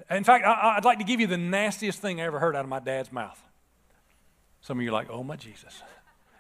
In 0.10 0.24
fact, 0.24 0.46
I, 0.46 0.76
would 0.76 0.86
like 0.86 1.00
to 1.00 1.06
give 1.06 1.20
you 1.20 1.28
the 1.28 1.38
nastiest 1.38 2.02
thing 2.02 2.20
I 2.20 2.26
ever 2.26 2.40
heard 2.40 2.56
out 2.56 2.66
of 2.66 2.70
my 2.70 2.80
dad's 2.80 3.12
mouth. 3.12 3.42
Some 4.62 4.80
of 4.80 4.84
you 4.84 4.90
are 4.90 4.94
like, 4.94 5.10
oh 5.10 5.24
my 5.24 5.36
Jesus. 5.36 5.82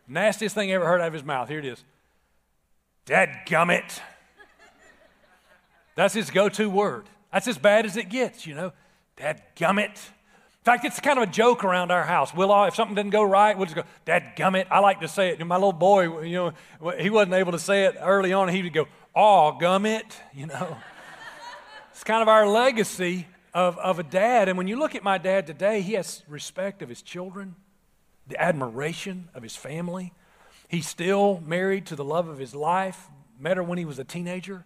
Nastiest 0.08 0.56
thing 0.56 0.70
I 0.72 0.74
ever 0.74 0.86
heard 0.86 1.02
out 1.02 1.08
of 1.08 1.14
his 1.14 1.24
mouth. 1.24 1.50
Here 1.50 1.60
it 1.60 1.66
is. 1.66 1.84
Dad 3.06 3.30
gummit. 3.48 4.00
That's 5.96 6.14
his 6.14 6.30
go 6.30 6.50
to 6.50 6.70
word. 6.70 7.06
That's 7.32 7.48
as 7.48 7.58
bad 7.58 7.86
as 7.86 7.98
it 7.98 8.10
gets, 8.10 8.46
you 8.46 8.56
know. 8.56 8.74
Dad 9.16 9.42
gummit. 9.56 9.90
In 9.96 10.64
fact, 10.64 10.84
it's 10.84 11.00
kind 11.00 11.20
of 11.20 11.30
a 11.30 11.32
joke 11.32 11.64
around 11.64 11.92
our 11.92 12.04
house. 12.04 12.34
We'll 12.34 12.52
all, 12.52 12.66
if 12.66 12.76
something 12.76 12.96
didn't 12.96 13.12
go 13.12 13.24
right, 13.24 13.56
we'll 13.56 13.68
just 13.68 13.76
go, 13.76 13.84
Dad 14.04 14.34
gummit. 14.36 14.68
I 14.72 14.80
like 14.80 15.02
to 15.02 15.08
say 15.08 15.30
it. 15.30 15.46
My 15.46 15.56
little 15.56 15.72
boy, 15.72 16.22
you 16.22 16.54
know, 16.82 16.94
he 16.98 17.10
wasn't 17.10 17.36
able 17.36 17.52
to 17.52 17.60
say 17.60 17.86
it 17.86 17.96
early 18.02 18.34
on. 18.34 18.50
He 18.50 18.64
would 18.64 18.74
go, 18.74 18.88
Aw, 19.14 19.60
gummit, 19.60 20.12
you 20.34 20.48
know. 20.48 20.78
it's 21.92 22.04
kind 22.04 22.22
of 22.22 22.28
our 22.28 22.48
legacy 22.48 23.28
of, 23.54 23.78
of 23.78 24.00
a 24.00 24.04
dad. 24.04 24.50
And 24.50 24.58
when 24.58 24.68
you 24.68 24.78
look 24.78 24.96
at 24.96 25.04
my 25.04 25.18
dad 25.18 25.48
today, 25.48 25.82
he 25.82 25.94
has 25.94 26.24
respect 26.28 26.82
of 26.82 26.90
his 26.90 27.02
children, 27.02 27.56
the 28.27 28.41
admiration 28.41 29.29
of 29.34 29.44
his 29.44 29.55
family. 29.55 30.13
He's 30.67 30.88
still 30.88 31.41
married 31.46 31.86
to 31.88 31.96
the 31.96 32.03
love 32.03 32.27
of 32.27 32.39
his 32.39 32.55
life, 32.55 33.10
met 33.39 33.58
her 33.58 33.63
when 33.63 33.77
he 33.77 33.86
was 33.86 34.00
a 34.00 34.03
teenager. 34.03 34.65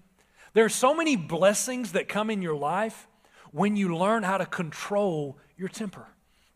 There 0.54 0.66
are 0.66 0.70
so 0.70 0.94
many 0.94 1.16
blessings 1.16 1.92
that 1.92 2.08
come 2.08 2.30
in 2.30 2.42
your 2.42 2.56
life 2.56 3.08
when 3.52 3.76
you 3.76 3.96
learn 3.96 4.24
how 4.24 4.38
to 4.38 4.46
control 4.46 5.38
your 5.58 5.70
temper. 5.70 6.08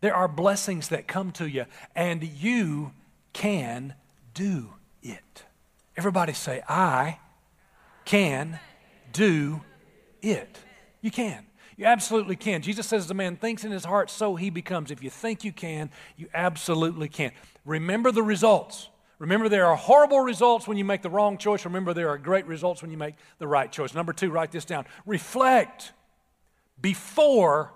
There 0.01 0.15
are 0.15 0.27
blessings 0.27 0.89
that 0.89 1.07
come 1.07 1.31
to 1.33 1.47
you, 1.47 1.65
and 1.95 2.23
you 2.23 2.91
can 3.31 3.95
do 4.33 4.73
it. 5.01 5.43
Everybody 5.95 6.33
say, 6.33 6.61
I 6.67 7.19
can 8.05 8.59
do 9.11 9.61
it. 10.21 10.57
You 11.01 11.11
can. 11.11 11.45
You 11.77 11.85
absolutely 11.85 12.35
can. 12.35 12.61
Jesus 12.61 12.87
says, 12.87 13.07
The 13.07 13.13
man 13.13 13.35
thinks 13.35 13.63
in 13.63 13.71
his 13.71 13.85
heart, 13.85 14.09
so 14.09 14.35
he 14.35 14.49
becomes. 14.49 14.91
If 14.91 15.03
you 15.03 15.09
think 15.09 15.43
you 15.43 15.51
can, 15.51 15.89
you 16.17 16.27
absolutely 16.33 17.09
can. 17.09 17.31
Remember 17.65 18.11
the 18.11 18.23
results. 18.23 18.89
Remember, 19.19 19.47
there 19.47 19.67
are 19.67 19.75
horrible 19.75 20.19
results 20.19 20.67
when 20.67 20.77
you 20.77 20.83
make 20.83 21.01
the 21.01 21.09
wrong 21.09 21.37
choice. 21.37 21.65
Remember, 21.65 21.93
there 21.93 22.09
are 22.09 22.17
great 22.17 22.45
results 22.45 22.81
when 22.81 22.91
you 22.91 22.97
make 22.97 23.15
the 23.37 23.47
right 23.47 23.71
choice. 23.71 23.93
Number 23.93 24.11
two, 24.11 24.29
write 24.29 24.51
this 24.51 24.65
down. 24.65 24.85
Reflect 25.05 25.93
before 26.81 27.73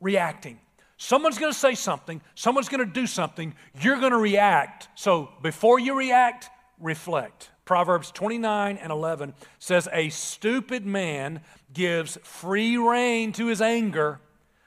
reacting. 0.00 0.60
Someone's 0.96 1.38
going 1.38 1.52
to 1.52 1.58
say 1.58 1.74
something, 1.74 2.20
someone's 2.34 2.68
going 2.68 2.84
to 2.84 2.92
do 2.92 3.06
something, 3.06 3.54
you're 3.80 4.00
going 4.00 4.12
to 4.12 4.18
react. 4.18 4.88
So 4.96 5.30
before 5.42 5.78
you 5.78 5.96
react, 5.96 6.50
reflect. 6.80 7.50
Proverbs 7.68 8.10
29 8.12 8.78
and 8.78 8.90
11 8.90 9.34
says, 9.58 9.90
A 9.92 10.08
stupid 10.08 10.86
man 10.86 11.42
gives 11.70 12.16
free 12.22 12.78
rein 12.78 13.30
to 13.32 13.48
his 13.48 13.60
anger, 13.60 14.20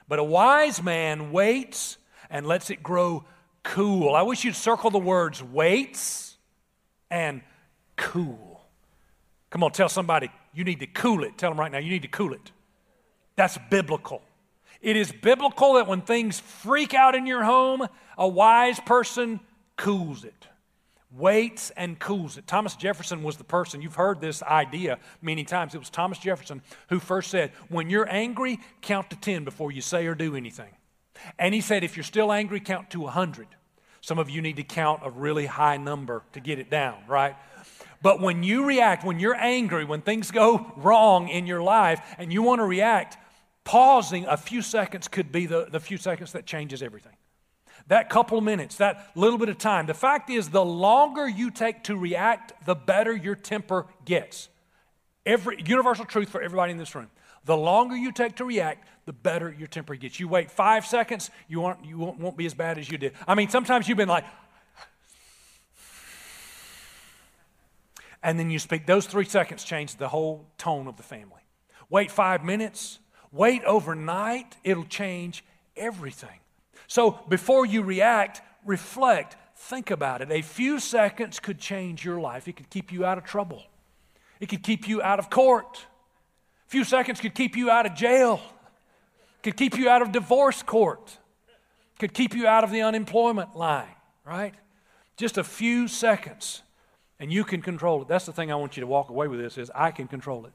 but 0.08 0.20
a 0.20 0.24
wise 0.24 0.84
man 0.84 1.32
waits 1.32 1.98
and 2.30 2.46
lets 2.46 2.70
it 2.70 2.84
grow 2.84 3.26
cool. 3.64 4.14
I 4.14 4.22
wish 4.22 4.44
you'd 4.44 4.56
circle 4.56 4.92
the 4.92 5.00
words 5.00 5.42
waits 5.42 6.38
and 7.10 7.42
cool. 7.96 8.62
Come 9.50 9.64
on, 9.64 9.72
tell 9.72 9.90
somebody 9.90 10.30
you 10.54 10.64
need 10.64 10.82
to 10.82 10.86
cool 10.86 11.24
it. 11.24 11.40
Tell 11.40 11.50
them 11.50 11.60
right 11.60 11.72
now, 11.72 11.80
you 11.80 11.90
need 11.90 12.04
to 12.04 12.08
cool 12.08 12.34
it. 12.34 12.52
That's 13.36 13.58
biblical. 13.72 14.22
It 14.80 14.96
is 14.96 15.12
biblical 15.12 15.74
that 15.74 15.88
when 15.88 16.02
things 16.02 16.40
freak 16.40 16.94
out 16.94 17.16
in 17.16 17.26
your 17.26 17.44
home, 17.46 17.88
a 18.16 18.28
wise 18.28 18.80
person 18.80 19.40
cools 19.76 20.24
it, 20.24 20.48
waits 21.16 21.72
and 21.72 22.00
cools 22.00 22.38
it. 22.38 22.48
Thomas 22.48 22.76
Jefferson 22.76 23.24
was 23.24 23.38
the 23.38 23.44
person, 23.44 23.82
you've 23.82 23.96
heard 23.96 24.22
this 24.22 24.42
idea 24.44 25.00
many 25.22 25.44
times. 25.44 25.76
It 25.76 25.80
was 25.80 25.90
Thomas 25.90 26.18
Jefferson 26.18 26.62
who 26.90 27.00
first 27.00 27.30
said, 27.32 27.52
When 27.70 27.90
you're 27.90 28.10
angry, 28.10 28.60
count 28.82 29.10
to 29.10 29.16
10 29.16 29.44
before 29.44 29.72
you 29.72 29.82
say 29.82 30.06
or 30.08 30.16
do 30.16 30.36
anything. 30.36 30.70
And 31.38 31.54
he 31.54 31.62
said, 31.62 31.84
if 31.84 31.96
you're 31.96 32.04
still 32.04 32.32
angry, 32.32 32.60
count 32.60 32.90
to 32.92 33.02
100. 33.02 33.48
Some 34.02 34.18
of 34.18 34.30
you 34.30 34.42
need 34.42 34.56
to 34.58 34.64
count 34.64 35.02
a 35.04 35.12
really 35.12 35.46
high 35.46 35.78
number 35.78 36.24
to 36.34 36.40
get 36.40 36.60
it 36.60 36.70
down, 36.70 36.96
right? 37.08 37.36
But 38.02 38.20
when 38.20 38.42
you 38.42 38.66
react, 38.66 39.06
when 39.06 39.20
you're 39.20 39.36
angry, 39.36 39.86
when 39.86 40.02
things 40.02 40.32
go 40.32 40.72
wrong 40.78 41.28
in 41.28 41.46
your 41.46 41.62
life 41.62 42.02
and 42.18 42.34
you 42.34 42.42
want 42.42 42.60
to 42.60 42.66
react, 42.66 43.18
pausing 43.64 44.26
a 44.26 44.38
few 44.38 44.64
seconds 44.64 45.08
could 45.08 45.32
be 45.32 45.46
the, 45.46 45.68
the 45.70 45.80
few 45.80 45.98
seconds 45.98 46.32
that 46.32 46.48
changes 46.48 46.82
everything. 46.82 47.14
That 47.88 48.10
couple 48.10 48.40
minutes, 48.42 48.78
that 48.78 49.12
little 49.16 49.38
bit 49.38 49.50
of 49.50 49.58
time. 49.58 49.86
The 49.86 49.94
fact 49.94 50.30
is, 50.30 50.50
the 50.50 50.64
longer 50.64 51.28
you 51.28 51.52
take 51.52 51.84
to 51.86 51.96
react, 51.98 52.66
the 52.66 52.76
better 52.76 53.16
your 53.16 53.36
temper 53.36 53.88
gets. 54.06 54.50
Every 55.26 55.62
universal 55.66 56.06
truth 56.06 56.30
for 56.30 56.42
everybody 56.42 56.72
in 56.72 56.78
this 56.78 56.96
room. 56.96 57.10
The 57.46 57.58
longer 57.58 57.96
you 57.96 58.12
take 58.12 58.36
to 58.36 58.46
react, 58.46 58.88
the 59.06 59.14
better 59.14 59.54
your 59.58 59.68
temper 59.68 59.96
gets. 59.96 60.20
You 60.20 60.28
wait 60.28 60.52
five 60.52 60.86
seconds, 60.86 61.32
you, 61.48 61.66
aren't, 61.66 61.86
you 61.86 61.98
won't, 61.98 62.20
won't 62.20 62.38
be 62.38 62.46
as 62.46 62.54
bad 62.54 62.78
as 62.78 62.90
you 62.90 62.98
did. 62.98 63.14
I 63.28 63.36
mean, 63.36 63.50
sometimes 63.50 63.88
you've 63.88 63.98
been 63.98 64.08
like, 64.08 64.26
and 68.24 68.38
then 68.38 68.52
you 68.52 68.60
speak. 68.60 68.86
Those 68.86 69.08
three 69.08 69.26
seconds 69.26 69.64
change 69.64 69.96
the 69.96 70.08
whole 70.08 70.46
tone 70.58 70.88
of 70.88 70.98
the 70.98 71.04
family. 71.04 71.42
Wait 71.90 72.12
five 72.12 72.44
minutes, 72.44 73.00
wait 73.32 73.64
overnight, 73.66 74.56
it'll 74.64 74.86
change 74.86 75.44
everything. 75.76 76.41
So 76.92 77.22
before 77.30 77.66
you 77.66 77.84
react, 77.84 78.42
reflect, 78.66 79.38
think 79.56 79.92
about 79.92 80.22
it. 80.22 80.30
A 80.30 80.42
few 80.42 80.78
seconds 80.78 81.40
could 81.40 81.58
change 81.58 82.04
your 82.04 82.20
life, 82.20 82.50
it 82.50 82.58
could 82.58 82.70
keep 82.70 82.92
you 82.92 83.06
out 83.06 83.18
of 83.18 83.24
trouble, 83.24 83.64
it 84.42 84.50
could 84.50 84.62
keep 84.62 84.90
you 84.90 85.02
out 85.02 85.18
of 85.18 85.30
court 85.30 85.86
A 86.68 86.70
few 86.70 86.84
seconds 86.84 87.22
could 87.22 87.34
keep 87.34 87.56
you 87.56 87.72
out 87.72 87.86
of 87.86 87.96
jail, 87.96 88.42
could 89.42 89.56
keep 89.56 89.78
you 89.78 89.88
out 89.88 90.02
of 90.02 90.12
divorce 90.12 90.64
court, 90.64 91.18
could 91.98 92.14
keep 92.14 92.36
you 92.36 92.46
out 92.46 92.66
of 92.66 92.72
the 92.72 92.82
unemployment 92.82 93.56
line, 93.56 93.96
right? 94.26 94.54
Just 95.16 95.38
a 95.38 95.46
few 95.46 95.88
seconds 95.88 96.62
and 97.22 97.32
you 97.32 97.46
can 97.46 97.62
control 97.62 98.02
it. 98.02 98.10
That's 98.10 98.26
the 98.26 98.34
thing 98.34 98.52
I 98.52 98.56
want 98.56 98.76
you 98.76 98.82
to 98.82 98.88
walk 98.88 99.10
away 99.10 99.30
with 99.30 99.40
this 99.40 99.58
is 99.58 99.72
I 99.74 99.92
can 99.92 100.10
control 100.10 100.46
it. 100.46 100.52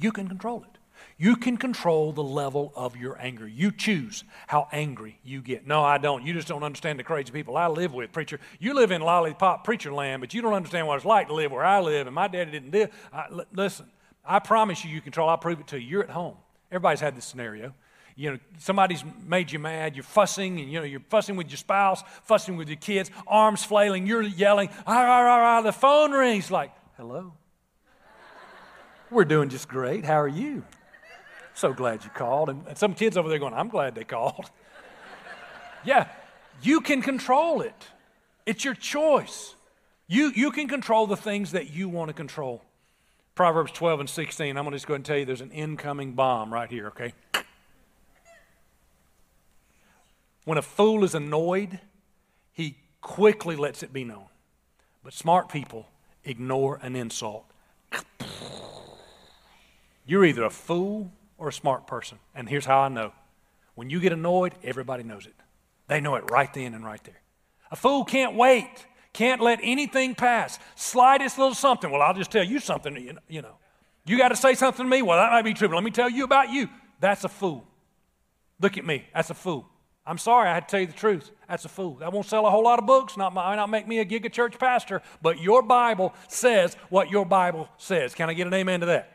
You 0.00 0.12
can 0.12 0.28
control 0.28 0.62
it. 0.62 0.71
You 1.18 1.36
can 1.36 1.56
control 1.56 2.12
the 2.12 2.22
level 2.22 2.72
of 2.74 2.96
your 2.96 3.20
anger. 3.20 3.46
You 3.46 3.70
choose 3.70 4.24
how 4.46 4.68
angry 4.72 5.18
you 5.24 5.40
get. 5.40 5.66
No, 5.66 5.82
I 5.82 5.98
don't. 5.98 6.24
You 6.24 6.32
just 6.32 6.48
don't 6.48 6.62
understand 6.62 6.98
the 6.98 7.04
crazy 7.04 7.30
people 7.30 7.56
I 7.56 7.68
live 7.68 7.94
with, 7.94 8.12
preacher. 8.12 8.40
You 8.58 8.74
live 8.74 8.90
in 8.90 9.02
lollipop 9.02 9.64
preacher 9.64 9.92
land, 9.92 10.20
but 10.20 10.34
you 10.34 10.42
don't 10.42 10.54
understand 10.54 10.86
what 10.86 10.96
it's 10.96 11.04
like 11.04 11.28
to 11.28 11.34
live 11.34 11.52
where 11.52 11.64
I 11.64 11.80
live, 11.80 12.06
and 12.06 12.14
my 12.14 12.28
daddy 12.28 12.50
didn't 12.50 12.72
live. 12.72 12.90
I, 13.12 13.26
l- 13.30 13.46
listen, 13.52 13.86
I 14.24 14.38
promise 14.38 14.84
you, 14.84 14.90
you 14.90 15.00
control. 15.00 15.28
I'll 15.28 15.38
prove 15.38 15.60
it 15.60 15.68
to 15.68 15.80
you. 15.80 15.86
You're 15.86 16.04
at 16.04 16.10
home. 16.10 16.36
Everybody's 16.70 17.00
had 17.00 17.16
this 17.16 17.24
scenario. 17.24 17.74
You 18.14 18.32
know, 18.32 18.38
somebody's 18.58 19.04
made 19.26 19.50
you 19.50 19.58
mad. 19.58 19.96
You're 19.96 20.02
fussing, 20.02 20.60
and 20.60 20.70
you 20.70 20.78
know 20.78 20.84
you're 20.84 21.00
fussing 21.08 21.36
with 21.36 21.48
your 21.50 21.56
spouse, 21.56 22.02
fussing 22.24 22.56
with 22.56 22.68
your 22.68 22.76
kids, 22.76 23.10
arms 23.26 23.64
flailing. 23.64 24.06
You're 24.06 24.22
yelling. 24.22 24.68
Ah, 24.86 25.04
ah, 25.06 25.58
ah. 25.58 25.62
The 25.62 25.72
phone 25.72 26.12
rings. 26.12 26.50
Like, 26.50 26.72
hello. 26.96 27.32
We're 29.10 29.24
doing 29.24 29.50
just 29.50 29.68
great. 29.68 30.04
How 30.04 30.20
are 30.20 30.28
you? 30.28 30.64
So 31.54 31.72
glad 31.72 32.04
you 32.04 32.10
called. 32.10 32.48
And, 32.48 32.66
and 32.66 32.78
some 32.78 32.94
kids 32.94 33.16
over 33.16 33.28
there 33.28 33.38
going, 33.38 33.54
I'm 33.54 33.68
glad 33.68 33.94
they 33.94 34.04
called. 34.04 34.50
yeah, 35.84 36.08
you 36.62 36.80
can 36.80 37.02
control 37.02 37.60
it. 37.60 37.88
It's 38.46 38.64
your 38.64 38.74
choice. 38.74 39.54
You, 40.08 40.32
you 40.34 40.50
can 40.50 40.68
control 40.68 41.06
the 41.06 41.16
things 41.16 41.52
that 41.52 41.70
you 41.70 41.88
want 41.88 42.08
to 42.08 42.14
control. 42.14 42.62
Proverbs 43.34 43.72
12 43.72 44.00
and 44.00 44.10
16. 44.10 44.56
I'm 44.56 44.64
going 44.64 44.72
to 44.72 44.76
just 44.76 44.86
go 44.86 44.94
ahead 44.94 44.98
and 44.98 45.06
tell 45.06 45.16
you 45.16 45.24
there's 45.24 45.40
an 45.40 45.52
incoming 45.52 46.12
bomb 46.12 46.52
right 46.52 46.70
here, 46.70 46.88
okay? 46.88 47.14
When 50.44 50.58
a 50.58 50.62
fool 50.62 51.04
is 51.04 51.14
annoyed, 51.14 51.80
he 52.52 52.76
quickly 53.00 53.56
lets 53.56 53.82
it 53.82 53.92
be 53.92 54.04
known. 54.04 54.26
But 55.04 55.12
smart 55.12 55.48
people 55.48 55.88
ignore 56.24 56.78
an 56.82 56.96
insult. 56.96 57.44
You're 60.04 60.24
either 60.24 60.44
a 60.44 60.50
fool 60.50 61.12
or 61.42 61.48
a 61.48 61.52
smart 61.52 61.88
person. 61.88 62.18
And 62.36 62.48
here's 62.48 62.64
how 62.64 62.78
I 62.78 62.88
know 62.88 63.12
when 63.74 63.90
you 63.90 63.98
get 63.98 64.12
annoyed, 64.12 64.54
everybody 64.62 65.02
knows 65.02 65.26
it. 65.26 65.34
They 65.88 66.00
know 66.00 66.14
it 66.14 66.30
right 66.30 66.52
then 66.54 66.72
and 66.72 66.84
right 66.84 67.02
there. 67.02 67.20
A 67.72 67.76
fool 67.76 68.04
can't 68.04 68.36
wait, 68.36 68.86
can't 69.12 69.40
let 69.40 69.58
anything 69.60 70.14
pass. 70.14 70.60
Slightest 70.76 71.38
little 71.38 71.54
something. 71.54 71.90
Well, 71.90 72.00
I'll 72.00 72.14
just 72.14 72.30
tell 72.30 72.44
you 72.44 72.60
something, 72.60 73.18
you 73.28 73.42
know. 73.42 73.56
You 74.04 74.18
got 74.18 74.28
to 74.28 74.36
say 74.36 74.54
something 74.54 74.84
to 74.84 74.88
me. 74.88 75.02
Well, 75.02 75.18
that 75.18 75.32
might 75.32 75.42
be 75.42 75.52
true, 75.52 75.68
but 75.68 75.74
let 75.74 75.84
me 75.84 75.90
tell 75.90 76.08
you 76.08 76.22
about 76.22 76.50
you. 76.50 76.68
That's 77.00 77.24
a 77.24 77.28
fool. 77.28 77.66
Look 78.60 78.78
at 78.78 78.84
me. 78.84 79.04
That's 79.12 79.30
a 79.30 79.34
fool. 79.34 79.68
I'm 80.06 80.18
sorry, 80.18 80.48
I 80.48 80.54
had 80.54 80.68
to 80.68 80.70
tell 80.70 80.80
you 80.80 80.86
the 80.86 80.92
truth. 80.92 81.30
That's 81.48 81.64
a 81.64 81.68
fool. 81.68 81.94
That 81.96 82.12
won't 82.12 82.26
sell 82.26 82.46
a 82.46 82.50
whole 82.50 82.64
lot 82.64 82.78
of 82.78 82.86
books, 82.86 83.16
not, 83.16 83.34
might 83.34 83.56
not 83.56 83.68
make 83.68 83.88
me 83.88 83.98
a 83.98 84.04
giga 84.04 84.30
church 84.30 84.58
pastor, 84.58 85.02
but 85.22 85.40
your 85.40 85.62
Bible 85.62 86.14
says 86.28 86.76
what 86.88 87.10
your 87.10 87.24
Bible 87.24 87.68
says. 87.78 88.14
Can 88.14 88.30
I 88.30 88.34
get 88.34 88.46
an 88.46 88.54
amen 88.54 88.80
to 88.80 88.86
that? 88.86 89.11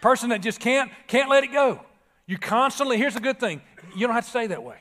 Person 0.00 0.30
that 0.30 0.40
just 0.40 0.60
can't, 0.60 0.90
can't 1.06 1.28
let 1.28 1.44
it 1.44 1.52
go. 1.52 1.80
You 2.26 2.38
constantly, 2.38 2.96
here's 2.96 3.16
a 3.16 3.20
good 3.20 3.40
thing 3.40 3.60
you 3.96 4.06
don't 4.06 4.14
have 4.14 4.24
to 4.24 4.30
stay 4.30 4.46
that 4.46 4.62
way. 4.62 4.78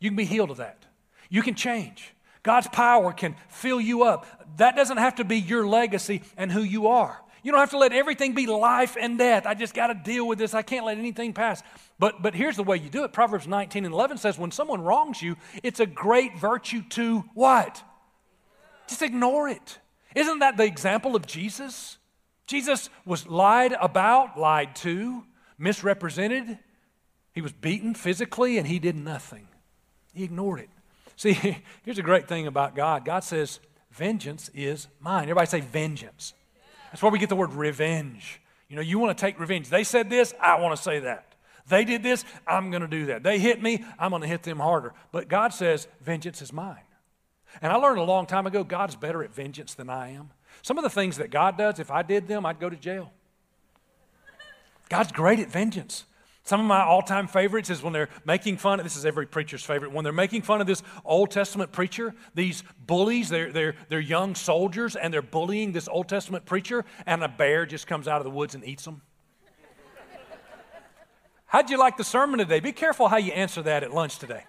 You 0.00 0.10
can 0.10 0.16
be 0.16 0.24
healed 0.24 0.50
of 0.50 0.56
that. 0.56 0.84
You 1.28 1.42
can 1.42 1.54
change. 1.54 2.14
God's 2.42 2.68
power 2.68 3.12
can 3.12 3.36
fill 3.48 3.80
you 3.80 4.02
up. 4.04 4.26
That 4.56 4.74
doesn't 4.74 4.96
have 4.96 5.16
to 5.16 5.24
be 5.24 5.38
your 5.38 5.66
legacy 5.66 6.22
and 6.36 6.50
who 6.50 6.62
you 6.62 6.88
are. 6.88 7.20
You 7.42 7.52
don't 7.52 7.60
have 7.60 7.70
to 7.70 7.78
let 7.78 7.92
everything 7.92 8.34
be 8.34 8.46
life 8.46 8.96
and 9.00 9.16
death. 9.18 9.46
I 9.46 9.54
just 9.54 9.74
got 9.74 9.86
to 9.88 9.94
deal 9.94 10.26
with 10.26 10.38
this. 10.38 10.52
I 10.52 10.62
can't 10.62 10.84
let 10.84 10.98
anything 10.98 11.32
pass. 11.32 11.62
But, 11.98 12.22
but 12.22 12.34
here's 12.34 12.56
the 12.56 12.62
way 12.62 12.76
you 12.76 12.90
do 12.90 13.04
it. 13.04 13.12
Proverbs 13.12 13.46
19 13.46 13.84
and 13.84 13.94
11 13.94 14.18
says, 14.18 14.38
when 14.38 14.50
someone 14.50 14.82
wrongs 14.82 15.22
you, 15.22 15.36
it's 15.62 15.80
a 15.80 15.86
great 15.86 16.38
virtue 16.38 16.82
to 16.90 17.24
what? 17.34 17.82
Just 18.88 19.02
ignore 19.02 19.48
it. 19.48 19.78
Isn't 20.14 20.40
that 20.40 20.56
the 20.56 20.64
example 20.64 21.14
of 21.14 21.26
Jesus? 21.26 21.98
Jesus 22.50 22.90
was 23.04 23.28
lied 23.28 23.76
about, 23.80 24.36
lied 24.36 24.74
to, 24.76 25.22
misrepresented. 25.56 26.58
He 27.32 27.40
was 27.40 27.52
beaten 27.52 27.94
physically, 27.94 28.58
and 28.58 28.66
he 28.66 28.80
did 28.80 28.96
nothing. 28.96 29.46
He 30.12 30.24
ignored 30.24 30.58
it. 30.58 30.68
See, 31.16 31.34
here's 31.84 31.98
a 31.98 32.02
great 32.02 32.26
thing 32.26 32.48
about 32.48 32.74
God 32.74 33.04
God 33.04 33.22
says, 33.22 33.60
Vengeance 33.92 34.50
is 34.52 34.88
mine. 34.98 35.24
Everybody 35.24 35.46
say, 35.46 35.60
Vengeance. 35.60 36.34
That's 36.90 37.00
where 37.00 37.12
we 37.12 37.20
get 37.20 37.28
the 37.28 37.36
word 37.36 37.52
revenge. 37.52 38.40
You 38.68 38.74
know, 38.74 38.82
you 38.82 38.98
want 38.98 39.16
to 39.16 39.20
take 39.20 39.38
revenge. 39.38 39.68
They 39.68 39.84
said 39.84 40.10
this, 40.10 40.34
I 40.40 40.58
want 40.58 40.76
to 40.76 40.82
say 40.82 40.98
that. 41.00 41.36
They 41.68 41.84
did 41.84 42.02
this, 42.02 42.24
I'm 42.48 42.70
going 42.70 42.82
to 42.82 42.88
do 42.88 43.06
that. 43.06 43.22
They 43.22 43.38
hit 43.38 43.62
me, 43.62 43.84
I'm 43.96 44.10
going 44.10 44.22
to 44.22 44.28
hit 44.28 44.42
them 44.42 44.58
harder. 44.58 44.92
But 45.12 45.28
God 45.28 45.54
says, 45.54 45.86
vengeance 46.00 46.42
is 46.42 46.52
mine. 46.52 46.82
And 47.62 47.72
I 47.72 47.76
learned 47.76 47.98
a 47.98 48.04
long 48.04 48.26
time 48.26 48.48
ago, 48.48 48.64
God's 48.64 48.96
better 48.96 49.22
at 49.22 49.32
vengeance 49.32 49.74
than 49.74 49.88
I 49.88 50.10
am. 50.14 50.30
Some 50.62 50.78
of 50.78 50.84
the 50.84 50.90
things 50.90 51.16
that 51.18 51.30
God 51.30 51.56
does, 51.56 51.78
if 51.78 51.90
I 51.90 52.02
did 52.02 52.28
them, 52.28 52.44
I'd 52.44 52.60
go 52.60 52.68
to 52.68 52.76
jail. 52.76 53.12
God's 54.88 55.12
great 55.12 55.38
at 55.38 55.48
vengeance. 55.48 56.04
Some 56.42 56.60
of 56.60 56.66
my 56.66 56.82
all 56.82 57.02
time 57.02 57.28
favorites 57.28 57.70
is 57.70 57.82
when 57.82 57.92
they're 57.92 58.08
making 58.24 58.56
fun 58.56 58.80
of 58.80 58.84
this 58.84 58.96
is 58.96 59.06
every 59.06 59.26
preacher's 59.26 59.62
favorite. 59.62 59.92
When 59.92 60.02
they're 60.02 60.12
making 60.12 60.42
fun 60.42 60.60
of 60.60 60.66
this 60.66 60.82
Old 61.04 61.30
Testament 61.30 61.70
preacher, 61.70 62.14
these 62.34 62.64
bullies, 62.86 63.28
they're, 63.28 63.52
they're, 63.52 63.76
they're 63.88 64.00
young 64.00 64.34
soldiers 64.34 64.96
and 64.96 65.14
they're 65.14 65.22
bullying 65.22 65.72
this 65.72 65.86
Old 65.86 66.08
Testament 66.08 66.46
preacher, 66.46 66.84
and 67.06 67.22
a 67.22 67.28
bear 67.28 67.66
just 67.66 67.86
comes 67.86 68.08
out 68.08 68.18
of 68.18 68.24
the 68.24 68.30
woods 68.30 68.54
and 68.54 68.64
eats 68.64 68.84
them. 68.84 69.02
How'd 71.46 71.70
you 71.70 71.78
like 71.78 71.96
the 71.96 72.04
sermon 72.04 72.38
today? 72.38 72.60
Be 72.60 72.72
careful 72.72 73.08
how 73.08 73.16
you 73.16 73.32
answer 73.32 73.62
that 73.62 73.82
at 73.82 73.92
lunch 73.92 74.18
today. 74.18 74.44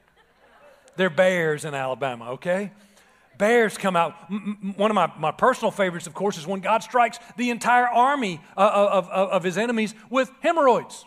They're 0.96 1.10
bears 1.10 1.66
in 1.66 1.74
Alabama, 1.74 2.32
okay? 2.32 2.72
Bears 3.42 3.76
come 3.76 3.96
out. 3.96 4.14
One 4.78 4.92
of 4.92 4.96
my, 4.96 5.12
my 5.18 5.32
personal 5.32 5.72
favorites, 5.72 6.06
of 6.06 6.14
course, 6.14 6.38
is 6.38 6.46
when 6.46 6.60
God 6.60 6.84
strikes 6.84 7.18
the 7.38 7.50
entire 7.50 7.88
army 7.88 8.40
uh, 8.56 8.88
of, 8.92 9.10
of, 9.10 9.30
of 9.30 9.44
his 9.44 9.58
enemies 9.58 9.96
with 10.12 10.32
hemorrhoids. 10.42 11.06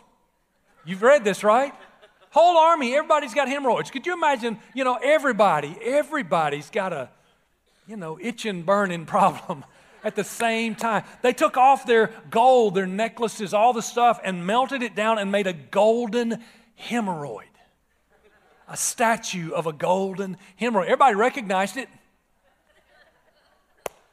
You've 0.83 1.01
read 1.01 1.23
this, 1.23 1.45
right? 1.45 1.73
Whole 2.31 2.57
army, 2.57 2.93
everybody's 2.93 3.33
got 3.33 3.47
hemorrhoids. 3.47 3.89
Could 3.89 4.05
you 4.05 4.11
imagine, 4.11 4.59
you 4.73 4.83
know, 4.83 4.99
everybody, 5.01 5.77
everybody's 5.81 6.69
got 6.69 6.91
a, 6.91 7.07
you 7.87 7.95
know, 7.95 8.19
itching, 8.21 8.63
burning 8.63 9.05
problem 9.15 9.63
at 10.03 10.17
the 10.17 10.25
same 10.25 10.75
time. 10.75 11.05
They 11.21 11.31
took 11.31 11.55
off 11.55 11.85
their 11.85 12.11
gold, 12.29 12.75
their 12.75 12.85
necklaces, 12.85 13.53
all 13.53 13.71
the 13.71 13.81
stuff, 13.81 14.19
and 14.25 14.45
melted 14.45 14.83
it 14.83 14.93
down 14.93 15.19
and 15.19 15.31
made 15.31 15.47
a 15.47 15.53
golden 15.53 16.43
hemorrhoid. 16.77 17.43
A 18.67 18.75
statue 18.75 19.51
of 19.53 19.67
a 19.67 19.71
golden 19.71 20.35
hemorrhoid. 20.59 20.87
Everybody 20.87 21.15
recognized 21.15 21.77
it. 21.77 21.87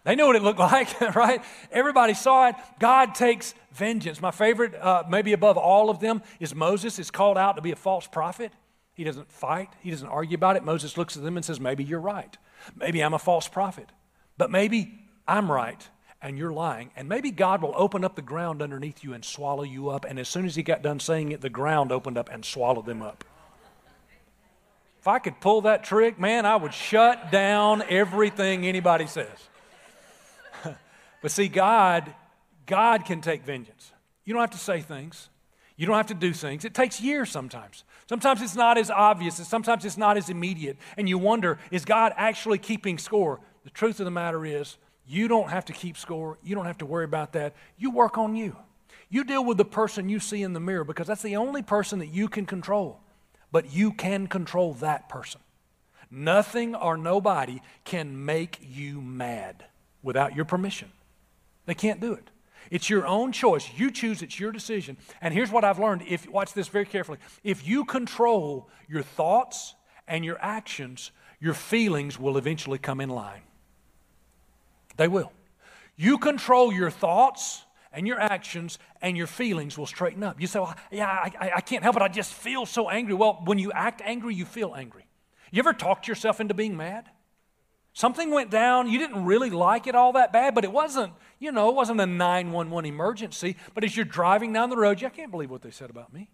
They 0.04 0.16
knew 0.16 0.26
what 0.26 0.36
it 0.36 0.42
looked 0.42 0.58
like, 0.72 1.00
right? 1.14 1.42
Everybody 1.70 2.14
saw 2.14 2.48
it. 2.48 2.56
God 2.78 3.14
takes 3.14 3.54
vengeance. 3.72 4.20
My 4.20 4.30
favorite, 4.30 4.74
uh, 4.74 5.04
maybe 5.08 5.32
above 5.32 5.56
all 5.56 5.90
of 5.90 6.00
them, 6.00 6.22
is 6.40 6.54
Moses 6.54 6.98
is 6.98 7.10
called 7.10 7.38
out 7.38 7.56
to 7.56 7.62
be 7.62 7.72
a 7.72 7.76
false 7.76 8.06
prophet. 8.06 8.52
He 8.94 9.04
doesn't 9.04 9.30
fight, 9.32 9.70
he 9.80 9.90
doesn't 9.90 10.08
argue 10.08 10.34
about 10.34 10.56
it. 10.56 10.64
Moses 10.64 10.98
looks 10.98 11.16
at 11.16 11.22
them 11.22 11.36
and 11.36 11.44
says, 11.44 11.58
Maybe 11.58 11.82
you're 11.82 12.00
right. 12.00 12.36
Maybe 12.76 13.02
I'm 13.02 13.14
a 13.14 13.18
false 13.18 13.48
prophet. 13.48 13.88
But 14.36 14.50
maybe 14.50 14.98
I'm 15.26 15.50
right 15.50 15.88
and 16.20 16.38
you're 16.38 16.52
lying. 16.52 16.90
And 16.94 17.08
maybe 17.08 17.30
God 17.30 17.62
will 17.62 17.74
open 17.76 18.04
up 18.04 18.14
the 18.14 18.22
ground 18.22 18.62
underneath 18.62 19.02
you 19.02 19.12
and 19.12 19.24
swallow 19.24 19.64
you 19.64 19.88
up. 19.88 20.04
And 20.04 20.18
as 20.18 20.28
soon 20.28 20.46
as 20.46 20.54
he 20.54 20.62
got 20.62 20.82
done 20.82 21.00
saying 21.00 21.32
it, 21.32 21.40
the 21.40 21.50
ground 21.50 21.90
opened 21.90 22.16
up 22.16 22.28
and 22.30 22.44
swallowed 22.44 22.86
them 22.86 23.02
up. 23.02 23.24
If 25.00 25.08
I 25.08 25.18
could 25.18 25.40
pull 25.40 25.62
that 25.62 25.82
trick, 25.82 26.20
man, 26.20 26.46
I 26.46 26.54
would 26.54 26.72
shut 26.72 27.32
down 27.32 27.82
everything 27.88 28.66
anybody 28.66 29.08
says. 29.08 29.48
But 31.22 31.30
see, 31.30 31.48
God, 31.48 32.12
God 32.66 33.04
can 33.06 33.20
take 33.20 33.44
vengeance. 33.44 33.92
You 34.24 34.34
don't 34.34 34.42
have 34.42 34.50
to 34.50 34.58
say 34.58 34.80
things. 34.80 35.28
You 35.76 35.86
don't 35.86 35.96
have 35.96 36.06
to 36.08 36.14
do 36.14 36.32
things. 36.32 36.64
It 36.64 36.74
takes 36.74 37.00
years 37.00 37.30
sometimes. 37.30 37.84
Sometimes 38.08 38.42
it's 38.42 38.54
not 38.54 38.76
as 38.76 38.90
obvious, 38.90 39.38
and 39.38 39.46
sometimes 39.46 39.84
it's 39.84 39.96
not 39.96 40.16
as 40.16 40.28
immediate. 40.28 40.76
And 40.96 41.08
you 41.08 41.16
wonder, 41.16 41.58
is 41.70 41.84
God 41.84 42.12
actually 42.16 42.58
keeping 42.58 42.98
score? 42.98 43.40
The 43.64 43.70
truth 43.70 44.00
of 44.00 44.04
the 44.04 44.10
matter 44.10 44.44
is, 44.44 44.76
you 45.06 45.28
don't 45.28 45.48
have 45.48 45.64
to 45.66 45.72
keep 45.72 45.96
score. 45.96 46.38
You 46.42 46.54
don't 46.54 46.66
have 46.66 46.78
to 46.78 46.86
worry 46.86 47.04
about 47.04 47.32
that. 47.32 47.54
You 47.78 47.90
work 47.90 48.18
on 48.18 48.36
you. 48.36 48.56
You 49.08 49.24
deal 49.24 49.44
with 49.44 49.56
the 49.56 49.64
person 49.64 50.08
you 50.08 50.20
see 50.20 50.42
in 50.42 50.52
the 50.52 50.60
mirror 50.60 50.84
because 50.84 51.06
that's 51.06 51.22
the 51.22 51.36
only 51.36 51.62
person 51.62 51.98
that 51.98 52.08
you 52.08 52.28
can 52.28 52.46
control. 52.46 53.00
But 53.50 53.72
you 53.72 53.92
can 53.92 54.26
control 54.26 54.74
that 54.74 55.08
person. 55.08 55.40
Nothing 56.10 56.74
or 56.74 56.96
nobody 56.96 57.60
can 57.84 58.24
make 58.24 58.58
you 58.62 59.00
mad 59.00 59.64
without 60.02 60.34
your 60.34 60.44
permission. 60.44 60.90
They 61.66 61.74
can't 61.74 62.00
do 62.00 62.12
it. 62.12 62.30
It's 62.70 62.88
your 62.88 63.06
own 63.06 63.32
choice. 63.32 63.68
You 63.76 63.90
choose, 63.90 64.22
it's 64.22 64.38
your 64.40 64.52
decision. 64.52 64.96
And 65.20 65.34
here's 65.34 65.50
what 65.50 65.64
I've 65.64 65.78
learned. 65.78 66.04
If 66.08 66.28
watch 66.28 66.54
this 66.54 66.68
very 66.68 66.86
carefully. 66.86 67.18
If 67.44 67.66
you 67.66 67.84
control 67.84 68.70
your 68.88 69.02
thoughts 69.02 69.74
and 70.08 70.24
your 70.24 70.38
actions, 70.40 71.10
your 71.40 71.54
feelings 71.54 72.18
will 72.18 72.38
eventually 72.38 72.78
come 72.78 73.00
in 73.00 73.10
line. 73.10 73.42
They 74.96 75.08
will. 75.08 75.32
You 75.96 76.18
control 76.18 76.72
your 76.72 76.90
thoughts 76.90 77.64
and 77.92 78.06
your 78.06 78.18
actions, 78.18 78.78
and 79.02 79.16
your 79.16 79.26
feelings 79.26 79.76
will 79.76 79.86
straighten 79.86 80.22
up. 80.22 80.40
You 80.40 80.46
say, 80.46 80.60
Well, 80.60 80.74
yeah, 80.90 81.06
I, 81.06 81.52
I 81.56 81.60
can't 81.60 81.82
help 81.82 81.96
it. 81.96 82.02
I 82.02 82.08
just 82.08 82.32
feel 82.32 82.64
so 82.64 82.88
angry. 82.88 83.12
Well, 83.12 83.42
when 83.44 83.58
you 83.58 83.70
act 83.70 84.00
angry, 84.02 84.34
you 84.34 84.46
feel 84.46 84.74
angry. 84.74 85.04
You 85.50 85.58
ever 85.58 85.74
talked 85.74 86.08
yourself 86.08 86.40
into 86.40 86.54
being 86.54 86.76
mad? 86.76 87.10
Something 87.94 88.30
went 88.30 88.50
down, 88.50 88.88
you 88.88 88.98
didn't 88.98 89.24
really 89.24 89.50
like 89.50 89.86
it 89.86 89.94
all 89.94 90.14
that 90.14 90.32
bad, 90.32 90.54
but 90.54 90.64
it 90.64 90.72
wasn't, 90.72 91.12
you 91.38 91.52
know, 91.52 91.68
it 91.68 91.74
wasn't 91.74 92.00
a 92.00 92.06
911 92.06 92.88
emergency. 92.88 93.56
But 93.74 93.84
as 93.84 93.94
you're 93.94 94.06
driving 94.06 94.52
down 94.52 94.70
the 94.70 94.78
road, 94.78 95.00
you, 95.00 95.06
I 95.06 95.10
can't 95.10 95.30
believe 95.30 95.50
what 95.50 95.62
they 95.62 95.70
said 95.70 95.90
about 95.90 96.12
me. 96.12 96.30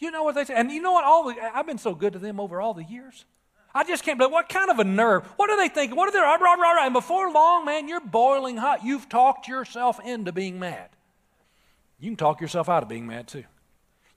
You 0.00 0.10
know 0.10 0.24
what 0.24 0.34
they 0.34 0.44
said? 0.44 0.56
And 0.56 0.70
you 0.72 0.82
know 0.82 0.92
what? 0.92 1.04
All 1.04 1.24
the, 1.28 1.56
I've 1.56 1.66
been 1.66 1.78
so 1.78 1.94
good 1.94 2.14
to 2.14 2.18
them 2.18 2.40
over 2.40 2.60
all 2.60 2.74
the 2.74 2.82
years. 2.82 3.24
I 3.72 3.84
just 3.84 4.02
can't 4.02 4.18
believe 4.18 4.32
what 4.32 4.48
kind 4.48 4.68
of 4.70 4.80
a 4.80 4.84
nerve. 4.84 5.24
What 5.36 5.48
are 5.48 5.56
they 5.56 5.68
thinking? 5.68 5.96
What 5.96 6.08
are 6.08 6.12
they? 6.12 6.18
Rah, 6.18 6.34
rah, 6.34 6.54
rah, 6.54 6.72
rah. 6.72 6.84
And 6.86 6.92
before 6.92 7.30
long, 7.30 7.64
man, 7.64 7.86
you're 7.86 8.00
boiling 8.00 8.56
hot. 8.56 8.84
You've 8.84 9.08
talked 9.08 9.46
yourself 9.46 10.00
into 10.04 10.32
being 10.32 10.58
mad. 10.58 10.88
You 12.00 12.10
can 12.10 12.16
talk 12.16 12.40
yourself 12.40 12.68
out 12.68 12.82
of 12.82 12.88
being 12.88 13.06
mad 13.06 13.28
too. 13.28 13.44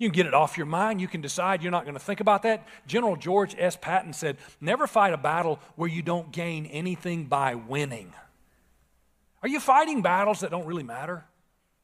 You 0.04 0.10
can 0.10 0.16
get 0.18 0.26
it 0.26 0.34
off 0.34 0.58
your 0.58 0.66
mind. 0.66 1.00
You 1.00 1.08
can 1.08 1.22
decide 1.22 1.64
you're 1.64 1.72
not 1.72 1.86
going 1.86 1.94
to 1.94 2.00
think 2.00 2.20
about 2.20 2.44
that. 2.44 2.68
General 2.86 3.16
George 3.16 3.56
S. 3.58 3.78
Patton 3.78 4.12
said, 4.12 4.36
Never 4.60 4.86
fight 4.86 5.14
a 5.14 5.18
battle 5.18 5.62
where 5.78 5.88
you 5.88 6.02
don't 6.02 6.30
gain 6.34 6.66
anything 6.66 7.24
by 7.28 7.56
winning. 7.56 8.14
Are 9.42 9.48
you 9.48 9.62
fighting 9.62 10.02
battles 10.02 10.42
that 10.42 10.52
don't 10.52 10.66
really 10.66 10.84
matter? 10.84 11.24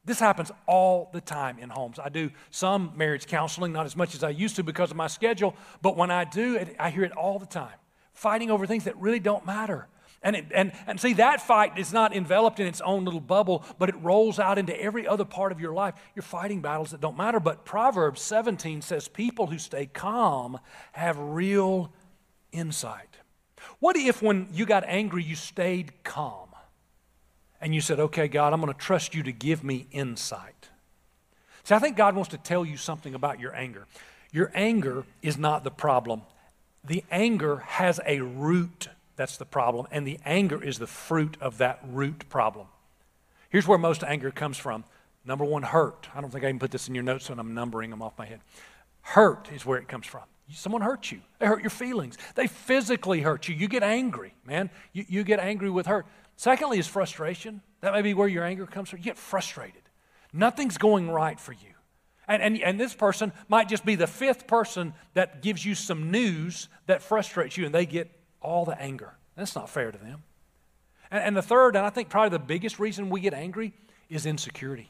This 0.03 0.19
happens 0.19 0.51
all 0.65 1.09
the 1.13 1.21
time 1.21 1.59
in 1.59 1.69
homes. 1.69 1.97
I 1.97 2.09
do 2.09 2.29
some 2.51 2.91
marriage 2.97 3.25
counseling, 3.25 3.71
not 3.71 3.85
as 3.85 3.95
much 3.95 4.13
as 4.15 4.21
I 4.21 4.31
used 4.31 4.57
to 4.57 4.63
because 4.63 4.91
of 4.91 4.97
my 4.97 5.07
schedule, 5.07 5.55
but 5.81 5.95
when 5.95 6.11
I 6.11 6.25
do, 6.25 6.59
I 6.77 6.89
hear 6.89 7.05
it 7.05 7.13
all 7.13 7.39
the 7.39 7.45
time. 7.45 7.77
Fighting 8.13 8.51
over 8.51 8.67
things 8.67 8.83
that 8.83 8.97
really 8.97 9.21
don't 9.21 9.45
matter. 9.45 9.87
And, 10.21 10.35
it, 10.35 10.45
and, 10.53 10.73
and 10.85 10.99
see, 10.99 11.13
that 11.13 11.41
fight 11.41 11.77
is 11.77 11.93
not 11.93 12.13
enveloped 12.13 12.59
in 12.59 12.67
its 12.67 12.81
own 12.81 13.05
little 13.05 13.21
bubble, 13.21 13.63
but 13.77 13.87
it 13.87 13.95
rolls 14.01 14.37
out 14.37 14.57
into 14.57 14.79
every 14.79 15.07
other 15.07 15.23
part 15.23 15.51
of 15.51 15.61
your 15.61 15.73
life. 15.73 15.95
You're 16.13 16.23
fighting 16.23 16.61
battles 16.61 16.91
that 16.91 16.99
don't 16.99 17.17
matter. 17.17 17.39
But 17.39 17.63
Proverbs 17.63 18.21
17 18.21 18.81
says 18.81 19.07
people 19.07 19.47
who 19.47 19.57
stay 19.57 19.85
calm 19.85 20.59
have 20.91 21.17
real 21.17 21.93
insight. 22.51 23.17
What 23.79 23.95
if, 23.95 24.21
when 24.21 24.47
you 24.51 24.65
got 24.65 24.83
angry, 24.85 25.23
you 25.23 25.35
stayed 25.35 26.03
calm 26.03 26.49
and 27.61 27.73
you 27.73 27.79
said, 27.79 27.99
Okay, 27.99 28.27
God, 28.27 28.51
I'm 28.51 28.61
going 28.61 28.73
to 28.73 28.79
trust 28.79 29.15
you 29.15 29.23
to 29.23 29.31
give 29.31 29.63
me 29.63 29.87
insight? 29.91 30.69
See, 31.63 31.75
I 31.75 31.79
think 31.79 31.95
God 31.95 32.15
wants 32.15 32.31
to 32.31 32.37
tell 32.37 32.65
you 32.65 32.75
something 32.75 33.13
about 33.13 33.39
your 33.39 33.55
anger. 33.55 33.85
Your 34.31 34.51
anger 34.53 35.05
is 35.21 35.37
not 35.37 35.63
the 35.63 35.71
problem, 35.71 36.23
the 36.83 37.03
anger 37.09 37.57
has 37.57 37.99
a 38.05 38.19
root 38.19 38.89
that's 39.19 39.35
the 39.35 39.45
problem. 39.45 39.85
And 39.91 40.07
the 40.07 40.17
anger 40.23 40.63
is 40.63 40.79
the 40.79 40.87
fruit 40.87 41.35
of 41.41 41.57
that 41.57 41.81
root 41.91 42.29
problem. 42.29 42.67
Here's 43.49 43.67
where 43.67 43.77
most 43.77 44.01
anger 44.01 44.31
comes 44.31 44.57
from. 44.57 44.85
Number 45.25 45.43
one, 45.43 45.61
hurt. 45.61 46.07
I 46.15 46.21
don't 46.21 46.31
think 46.31 46.45
I 46.45 46.47
can 46.47 46.57
put 46.57 46.71
this 46.71 46.87
in 46.87 46.95
your 46.95 47.03
notes 47.03 47.29
when 47.29 47.37
I'm 47.37 47.53
numbering 47.53 47.89
them 47.89 48.01
off 48.01 48.17
my 48.17 48.25
head. 48.25 48.39
Hurt 49.01 49.51
is 49.51 49.65
where 49.65 49.77
it 49.77 49.89
comes 49.89 50.07
from. 50.07 50.21
Someone 50.53 50.81
hurt 50.81 51.11
you. 51.11 51.19
They 51.37 51.47
hurt 51.47 51.59
your 51.59 51.69
feelings. 51.69 52.17
They 52.35 52.47
physically 52.47 53.19
hurt 53.19 53.49
you. 53.49 53.55
You 53.55 53.67
get 53.67 53.83
angry, 53.83 54.33
man. 54.45 54.69
You, 54.93 55.03
you 55.09 55.23
get 55.25 55.41
angry 55.41 55.69
with 55.69 55.85
hurt. 55.85 56.05
Secondly, 56.37 56.79
is 56.79 56.87
frustration. 56.87 57.61
That 57.81 57.91
may 57.91 58.01
be 58.01 58.13
where 58.13 58.29
your 58.29 58.45
anger 58.45 58.67
comes 58.67 58.87
from. 58.87 58.99
You 58.99 59.03
get 59.03 59.17
frustrated. 59.17 59.81
Nothing's 60.31 60.77
going 60.77 61.11
right 61.11 61.37
for 61.37 61.51
you. 61.51 61.73
And, 62.25 62.41
and, 62.41 62.57
and 62.61 62.79
this 62.79 62.93
person 62.93 63.33
might 63.49 63.67
just 63.67 63.83
be 63.83 63.95
the 63.95 64.07
fifth 64.07 64.47
person 64.47 64.93
that 65.13 65.41
gives 65.41 65.65
you 65.65 65.75
some 65.75 66.09
news 66.09 66.69
that 66.85 67.01
frustrates 67.01 67.57
you, 67.57 67.65
and 67.65 67.75
they 67.75 67.85
get 67.85 68.09
all 68.41 68.65
the 68.65 68.79
anger. 68.79 69.13
That's 69.35 69.55
not 69.55 69.69
fair 69.69 69.91
to 69.91 69.97
them. 69.97 70.23
And, 71.11 71.23
and 71.23 71.37
the 71.37 71.41
third, 71.41 71.75
and 71.75 71.85
I 71.85 71.89
think 71.89 72.09
probably 72.09 72.29
the 72.29 72.43
biggest 72.43 72.79
reason 72.79 73.09
we 73.09 73.21
get 73.21 73.33
angry, 73.33 73.73
is 74.09 74.25
insecurity. 74.25 74.89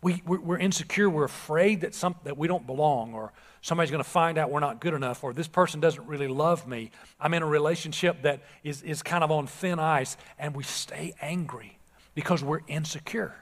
We, 0.00 0.20
we're 0.26 0.58
insecure. 0.58 1.08
We're 1.08 1.24
afraid 1.24 1.82
that, 1.82 1.94
some, 1.94 2.16
that 2.24 2.36
we 2.36 2.48
don't 2.48 2.66
belong, 2.66 3.14
or 3.14 3.32
somebody's 3.60 3.92
going 3.92 4.02
to 4.02 4.08
find 4.08 4.36
out 4.36 4.50
we're 4.50 4.60
not 4.60 4.80
good 4.80 4.94
enough, 4.94 5.22
or 5.22 5.32
this 5.32 5.46
person 5.46 5.78
doesn't 5.80 6.06
really 6.06 6.26
love 6.26 6.66
me. 6.66 6.90
I'm 7.20 7.34
in 7.34 7.42
a 7.42 7.46
relationship 7.46 8.22
that 8.22 8.42
is, 8.64 8.82
is 8.82 9.02
kind 9.02 9.22
of 9.22 9.30
on 9.30 9.46
thin 9.46 9.78
ice, 9.78 10.16
and 10.40 10.56
we 10.56 10.64
stay 10.64 11.14
angry 11.20 11.78
because 12.14 12.42
we're 12.42 12.60
insecure. 12.66 13.36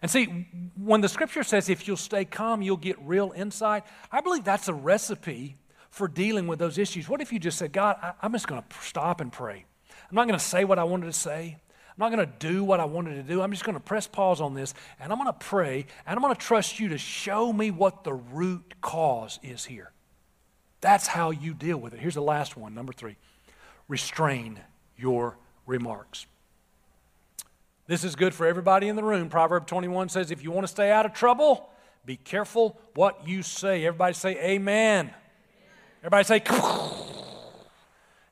And 0.00 0.10
see, 0.10 0.46
when 0.76 1.00
the 1.00 1.08
scripture 1.08 1.42
says 1.42 1.68
if 1.68 1.88
you'll 1.88 1.96
stay 1.96 2.24
calm, 2.24 2.62
you'll 2.62 2.76
get 2.76 2.96
real 3.00 3.32
insight, 3.34 3.84
I 4.12 4.20
believe 4.20 4.44
that's 4.44 4.68
a 4.68 4.74
recipe 4.74 5.56
for 5.94 6.08
dealing 6.08 6.48
with 6.48 6.58
those 6.58 6.76
issues. 6.76 7.08
What 7.08 7.20
if 7.20 7.32
you 7.32 7.38
just 7.38 7.56
said, 7.56 7.72
God, 7.72 7.96
I, 8.02 8.14
am 8.26 8.32
just 8.32 8.48
going 8.48 8.60
to 8.60 8.76
stop 8.82 9.20
and 9.20 9.32
pray? 9.32 9.64
I'm 10.10 10.14
not 10.16 10.26
going 10.26 10.36
to 10.36 10.44
say 10.44 10.64
what 10.64 10.76
I 10.76 10.82
wanted 10.82 11.06
to 11.06 11.12
say. 11.12 11.56
I'm 11.88 11.94
not 11.98 12.10
going 12.10 12.26
to 12.26 12.32
do 12.40 12.64
what 12.64 12.80
I 12.80 12.84
wanted 12.84 13.14
to 13.14 13.22
do. 13.22 13.40
I'm 13.40 13.52
just 13.52 13.64
going 13.64 13.76
to 13.76 13.80
press 13.80 14.08
pause 14.08 14.40
on 14.40 14.54
this 14.54 14.74
and 14.98 15.12
I'm 15.12 15.18
going 15.18 15.32
to 15.32 15.38
pray 15.38 15.86
and 16.04 16.16
I'm 16.16 16.20
going 16.20 16.34
to 16.34 16.40
trust 16.40 16.80
you 16.80 16.88
to 16.88 16.98
show 16.98 17.52
me 17.52 17.70
what 17.70 18.02
the 18.02 18.12
root 18.12 18.74
cause 18.80 19.38
is 19.44 19.66
here. 19.66 19.92
That's 20.80 21.06
how 21.06 21.30
you 21.30 21.54
deal 21.54 21.78
with 21.78 21.94
it. 21.94 22.00
Here's 22.00 22.14
the 22.14 22.22
last 22.22 22.56
one, 22.56 22.74
number 22.74 22.92
three 22.92 23.14
restrain 23.86 24.58
your 24.96 25.38
remarks. 25.64 26.26
This 27.86 28.02
is 28.02 28.16
good 28.16 28.34
for 28.34 28.48
everybody 28.48 28.88
in 28.88 28.96
the 28.96 29.04
room. 29.04 29.28
Proverb 29.28 29.68
21 29.68 30.08
says, 30.08 30.32
if 30.32 30.42
you 30.42 30.50
want 30.50 30.64
to 30.66 30.72
stay 30.72 30.90
out 30.90 31.06
of 31.06 31.12
trouble, 31.12 31.70
be 32.04 32.16
careful 32.16 32.80
what 32.94 33.28
you 33.28 33.44
say. 33.44 33.86
Everybody 33.86 34.14
say, 34.14 34.36
Amen. 34.42 35.12
Everybody 36.04 36.24
say, 36.24 36.42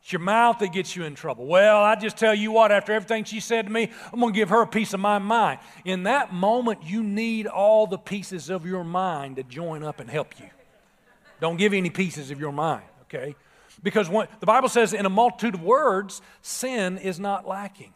it's 0.03 0.13
your 0.13 0.21
mouth 0.21 0.59
that 0.59 0.75
gets 0.75 0.95
you 0.95 1.05
in 1.05 1.15
trouble. 1.15 1.47
Well, 1.47 1.83
I 1.83 1.95
just 1.95 2.19
tell 2.19 2.35
you 2.35 2.53
what, 2.53 2.71
after 2.71 2.93
everything 2.93 3.25
she 3.25 3.41
said 3.41 3.65
to 3.65 3.73
me, 3.73 3.91
I'm 4.13 4.21
going 4.21 4.35
to 4.35 4.37
give 4.37 4.51
her 4.51 4.61
a 4.61 4.67
piece 4.67 4.93
of 4.93 5.01
my 5.01 5.19
mind. 5.19 5.59
In 5.87 6.03
that 6.03 6.35
moment, 6.35 6.83
you 6.83 7.03
need 7.03 7.47
all 7.47 7.87
the 7.87 7.97
pieces 7.97 8.51
of 8.51 8.67
your 8.67 8.85
mind 8.85 9.37
to 9.37 9.43
join 9.43 9.83
up 9.83 10.01
and 10.01 10.11
help 10.11 10.39
you. 10.39 10.51
Don't 11.41 11.57
give 11.57 11.73
any 11.73 11.89
pieces 11.89 12.31
of 12.31 12.39
your 12.39 12.53
mind, 12.53 12.85
okay? 13.05 13.35
Because 13.83 14.11
when, 14.11 14.29
the 14.41 14.47
Bible 14.47 14.69
says, 14.69 14.93
in 14.93 15.07
a 15.07 15.11
multitude 15.11 15.55
of 15.55 15.63
words, 15.63 16.21
sin 16.43 16.99
is 16.99 17.19
not 17.19 17.49
lacking. 17.49 17.95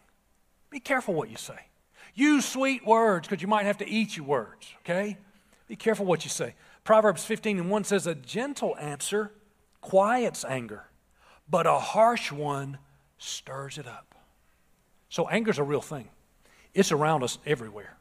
Be 0.71 0.81
careful 0.81 1.13
what 1.13 1.29
you 1.29 1.37
say. 1.37 1.59
Use 2.15 2.47
sweet 2.47 2.87
words 2.87 3.29
because 3.29 3.43
you 3.43 3.49
might 3.49 3.67
have 3.67 3.77
to 3.77 3.87
eat 3.87 4.17
your 4.17 4.25
words, 4.25 4.73
okay? 4.81 5.19
Be 5.69 5.77
careful 5.77 6.07
what 6.07 6.25
you 6.25 6.31
say. 6.31 6.55
Proverbs 6.83 7.27
15 7.27 7.59
and 7.59 7.71
1 7.71 7.85
says, 7.85 8.07
A 8.07 8.15
gentle 8.15 8.75
answer 8.79 9.33
quiets 9.87 10.45
anger, 10.45 10.85
but 11.49 11.67
a 11.67 11.79
harsh 11.79 12.33
one 12.33 12.79
stirs 13.19 13.79
it 13.79 13.87
up. 13.87 14.17
So, 15.09 15.29
anger 15.29 15.53
is 15.53 15.59
a 15.59 15.63
real 15.63 15.81
thing, 15.81 16.09
it's 16.75 16.91
around 16.91 17.23
us 17.23 17.39
everywhere. 17.47 17.97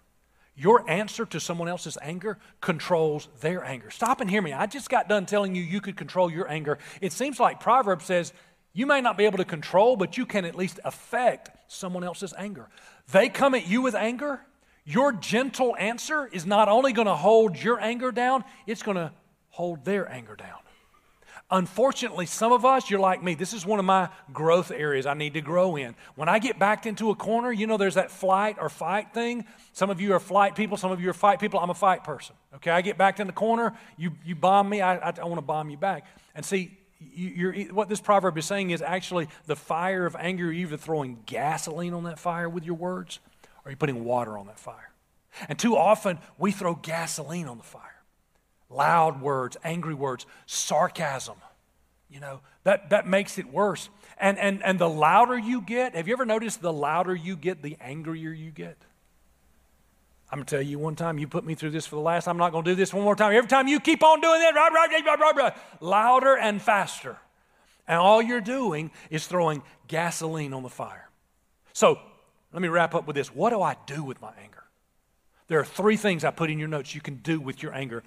Your 0.57 0.89
answer 0.89 1.25
to 1.25 1.39
someone 1.39 1.67
else's 1.67 1.97
anger 2.01 2.39
controls 2.61 3.27
their 3.41 3.63
anger. 3.63 3.91
Stop 3.91 4.21
and 4.21 4.29
hear 4.29 4.41
me. 4.41 4.53
I 4.53 4.67
just 4.67 4.89
got 4.89 5.09
done 5.09 5.25
telling 5.25 5.53
you 5.53 5.61
you 5.61 5.81
could 5.81 5.97
control 5.97 6.31
your 6.31 6.49
anger. 6.49 6.79
It 7.01 7.11
seems 7.11 7.41
like 7.41 7.59
Proverbs 7.59 8.05
says 8.05 8.31
you 8.73 8.85
may 8.85 9.01
not 9.01 9.17
be 9.17 9.25
able 9.25 9.37
to 9.37 9.45
control, 9.45 9.97
but 9.97 10.17
you 10.17 10.25
can 10.25 10.45
at 10.45 10.55
least 10.55 10.79
affect 10.85 11.49
someone 11.67 12.05
else's 12.05 12.33
anger. 12.37 12.69
They 13.11 13.27
come 13.27 13.53
at 13.53 13.67
you 13.67 13.81
with 13.81 13.95
anger. 13.95 14.39
Your 14.85 15.11
gentle 15.11 15.75
answer 15.77 16.29
is 16.31 16.45
not 16.45 16.69
only 16.69 16.93
going 16.93 17.07
to 17.07 17.15
hold 17.15 17.61
your 17.61 17.79
anger 17.79 18.13
down, 18.13 18.45
it's 18.65 18.81
going 18.81 18.97
to 18.97 19.11
hold 19.49 19.83
their 19.83 20.09
anger 20.09 20.37
down. 20.37 20.59
Unfortunately, 21.51 22.25
some 22.25 22.51
of 22.51 22.65
us, 22.65 22.89
you're 22.89 22.99
like 22.99 23.21
me. 23.21 23.35
This 23.35 23.53
is 23.53 23.67
one 23.67 23.77
of 23.77 23.85
my 23.85 24.09
growth 24.33 24.71
areas 24.71 25.05
I 25.05 25.13
need 25.13 25.35
to 25.35 25.41
grow 25.41 25.75
in. 25.75 25.93
When 26.15 26.27
I 26.27 26.39
get 26.39 26.57
backed 26.57 26.87
into 26.87 27.11
a 27.11 27.15
corner, 27.15 27.51
you 27.51 27.67
know, 27.67 27.77
there's 27.77 27.95
that 27.95 28.09
flight 28.09 28.57
or 28.59 28.67
fight 28.67 29.13
thing. 29.13 29.45
Some 29.71 29.91
of 29.91 30.01
you 30.01 30.13
are 30.15 30.19
flight 30.19 30.55
people, 30.55 30.75
some 30.75 30.91
of 30.91 30.99
you 30.99 31.09
are 31.11 31.13
fight 31.13 31.39
people. 31.39 31.59
I'm 31.59 31.69
a 31.69 31.75
fight 31.75 32.03
person. 32.03 32.35
Okay, 32.55 32.71
I 32.71 32.81
get 32.81 32.97
backed 32.97 33.19
in 33.19 33.27
the 33.27 33.33
corner, 33.33 33.77
you, 33.95 34.13
you 34.25 34.33
bomb 34.33 34.67
me, 34.67 34.81
I, 34.81 34.95
I, 34.95 35.13
I 35.21 35.25
want 35.25 35.35
to 35.35 35.43
bomb 35.43 35.69
you 35.69 35.77
back. 35.77 36.07
And 36.33 36.43
see, 36.43 36.75
you, 36.99 37.69
what 37.73 37.89
this 37.89 38.01
proverb 38.01 38.37
is 38.39 38.45
saying 38.45 38.71
is 38.71 38.81
actually 38.81 39.27
the 39.45 39.55
fire 39.55 40.07
of 40.07 40.15
anger, 40.15 40.45
you're 40.45 40.67
either 40.67 40.77
throwing 40.77 41.19
gasoline 41.27 41.93
on 41.93 42.05
that 42.05 42.17
fire 42.17 42.49
with 42.49 42.65
your 42.65 42.75
words 42.75 43.19
or 43.63 43.71
you're 43.71 43.77
putting 43.77 44.03
water 44.03 44.35
on 44.35 44.47
that 44.47 44.59
fire. 44.59 44.91
And 45.47 45.59
too 45.59 45.77
often, 45.77 46.17
we 46.39 46.51
throw 46.51 46.73
gasoline 46.73 47.47
on 47.47 47.57
the 47.57 47.63
fire 47.63 47.94
loud 48.75 49.21
words, 49.21 49.57
angry 49.63 49.93
words, 49.93 50.25
sarcasm. 50.45 51.35
You 52.09 52.19
know, 52.19 52.41
that, 52.63 52.91
that 52.91 53.07
makes 53.07 53.37
it 53.37 53.51
worse. 53.51 53.89
And, 54.17 54.37
and, 54.37 54.63
and 54.63 54.79
the 54.79 54.89
louder 54.89 55.37
you 55.37 55.61
get, 55.61 55.95
have 55.95 56.07
you 56.07 56.13
ever 56.13 56.25
noticed 56.25 56.61
the 56.61 56.71
louder 56.71 57.15
you 57.15 57.35
get, 57.35 57.61
the 57.61 57.77
angrier 57.81 58.31
you 58.31 58.51
get? 58.51 58.77
I'm 60.29 60.39
going 60.39 60.45
to 60.45 60.55
tell 60.55 60.61
you 60.61 60.79
one 60.79 60.95
time, 60.95 61.17
you 61.17 61.27
put 61.27 61.45
me 61.45 61.55
through 61.55 61.71
this 61.71 61.85
for 61.85 61.95
the 61.95 62.01
last. 62.01 62.27
I'm 62.27 62.37
not 62.37 62.51
going 62.51 62.63
to 62.63 62.71
do 62.71 62.75
this 62.75 62.93
one 62.93 63.03
more 63.03 63.15
time. 63.15 63.33
Every 63.33 63.47
time 63.47 63.67
you 63.67 63.79
keep 63.79 64.03
on 64.03 64.21
doing 64.21 64.39
that, 64.39 64.55
rah, 64.55 64.67
rah, 64.67 65.31
rah, 65.31 65.51
louder 65.81 66.35
and 66.37 66.61
faster. 66.61 67.17
And 67.87 67.99
all 67.99 68.21
you're 68.21 68.41
doing 68.41 68.91
is 69.09 69.27
throwing 69.27 69.61
gasoline 69.87 70.53
on 70.53 70.63
the 70.63 70.69
fire. 70.69 71.09
So 71.73 71.99
let 72.51 72.61
me 72.61 72.67
wrap 72.69 72.95
up 72.95 73.05
with 73.05 73.15
this. 73.15 73.33
What 73.33 73.51
do 73.51 73.61
I 73.61 73.75
do 73.85 74.03
with 74.03 74.21
my 74.21 74.31
anger? 74.41 74.63
There 75.47 75.59
are 75.59 75.65
three 75.65 75.97
things 75.97 76.23
I 76.23 76.31
put 76.31 76.49
in 76.49 76.57
your 76.57 76.67
notes 76.67 76.95
you 76.95 77.01
can 77.01 77.17
do 77.17 77.39
with 77.39 77.61
your 77.61 77.73
anger. 77.75 78.01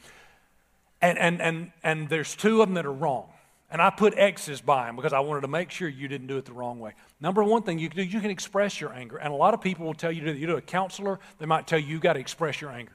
And, 1.00 1.18
and, 1.18 1.40
and, 1.40 1.72
and 1.82 2.08
there's 2.08 2.34
two 2.34 2.61
of 2.61 2.68
them 2.68 2.74
that 2.74 2.87
are 2.87 2.92
wrong. 2.92 3.28
And 3.70 3.82
I 3.82 3.90
put 3.90 4.14
X's 4.16 4.61
by 4.62 4.87
them 4.87 4.96
because 4.96 5.12
I 5.12 5.20
wanted 5.20 5.42
to 5.42 5.48
make 5.48 5.70
sure 5.70 5.88
you 5.88 6.08
didn't 6.08 6.26
do 6.26 6.38
it 6.38 6.46
the 6.46 6.54
wrong 6.54 6.80
way. 6.80 6.94
Number 7.20 7.44
one 7.44 7.62
thing 7.62 7.78
you 7.78 7.88
can 7.90 7.98
do, 7.98 8.02
you 8.02 8.20
can 8.20 8.30
express 8.30 8.80
your 8.80 8.92
anger. 8.92 9.18
And 9.18 9.32
a 9.32 9.37
lot 9.37 9.52
of 9.52 9.61
people 9.61 9.84
will 9.84 9.94
tell 9.94 10.11
you 10.11 10.24
to, 10.24 10.34
you 10.34 10.46
do 10.46 10.56
a 10.56 10.62
counselor, 10.62 11.20
they 11.38 11.44
might 11.44 11.66
tell 11.66 11.78
you 11.78 11.87
you 11.87 11.98
got 11.98 12.14
to 12.14 12.20
express 12.20 12.61
your 12.61 12.70
anger. 12.70 12.92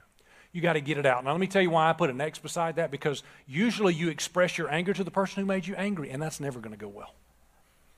You 0.52 0.60
got 0.60 0.72
to 0.74 0.80
get 0.80 0.98
it 0.98 1.06
out. 1.06 1.24
Now, 1.24 1.30
let 1.30 1.40
me 1.40 1.46
tell 1.46 1.62
you 1.62 1.70
why 1.70 1.88
I 1.88 1.92
put 1.92 2.10
an 2.10 2.20
X 2.20 2.38
beside 2.38 2.76
that 2.76 2.90
because 2.90 3.22
usually 3.46 3.94
you 3.94 4.08
express 4.08 4.58
your 4.58 4.70
anger 4.70 4.92
to 4.92 5.04
the 5.04 5.10
person 5.10 5.40
who 5.40 5.46
made 5.46 5.66
you 5.66 5.74
angry, 5.74 6.10
and 6.10 6.20
that's 6.20 6.40
never 6.40 6.60
going 6.60 6.72
to 6.72 6.78
go 6.78 6.88
well. 6.88 7.14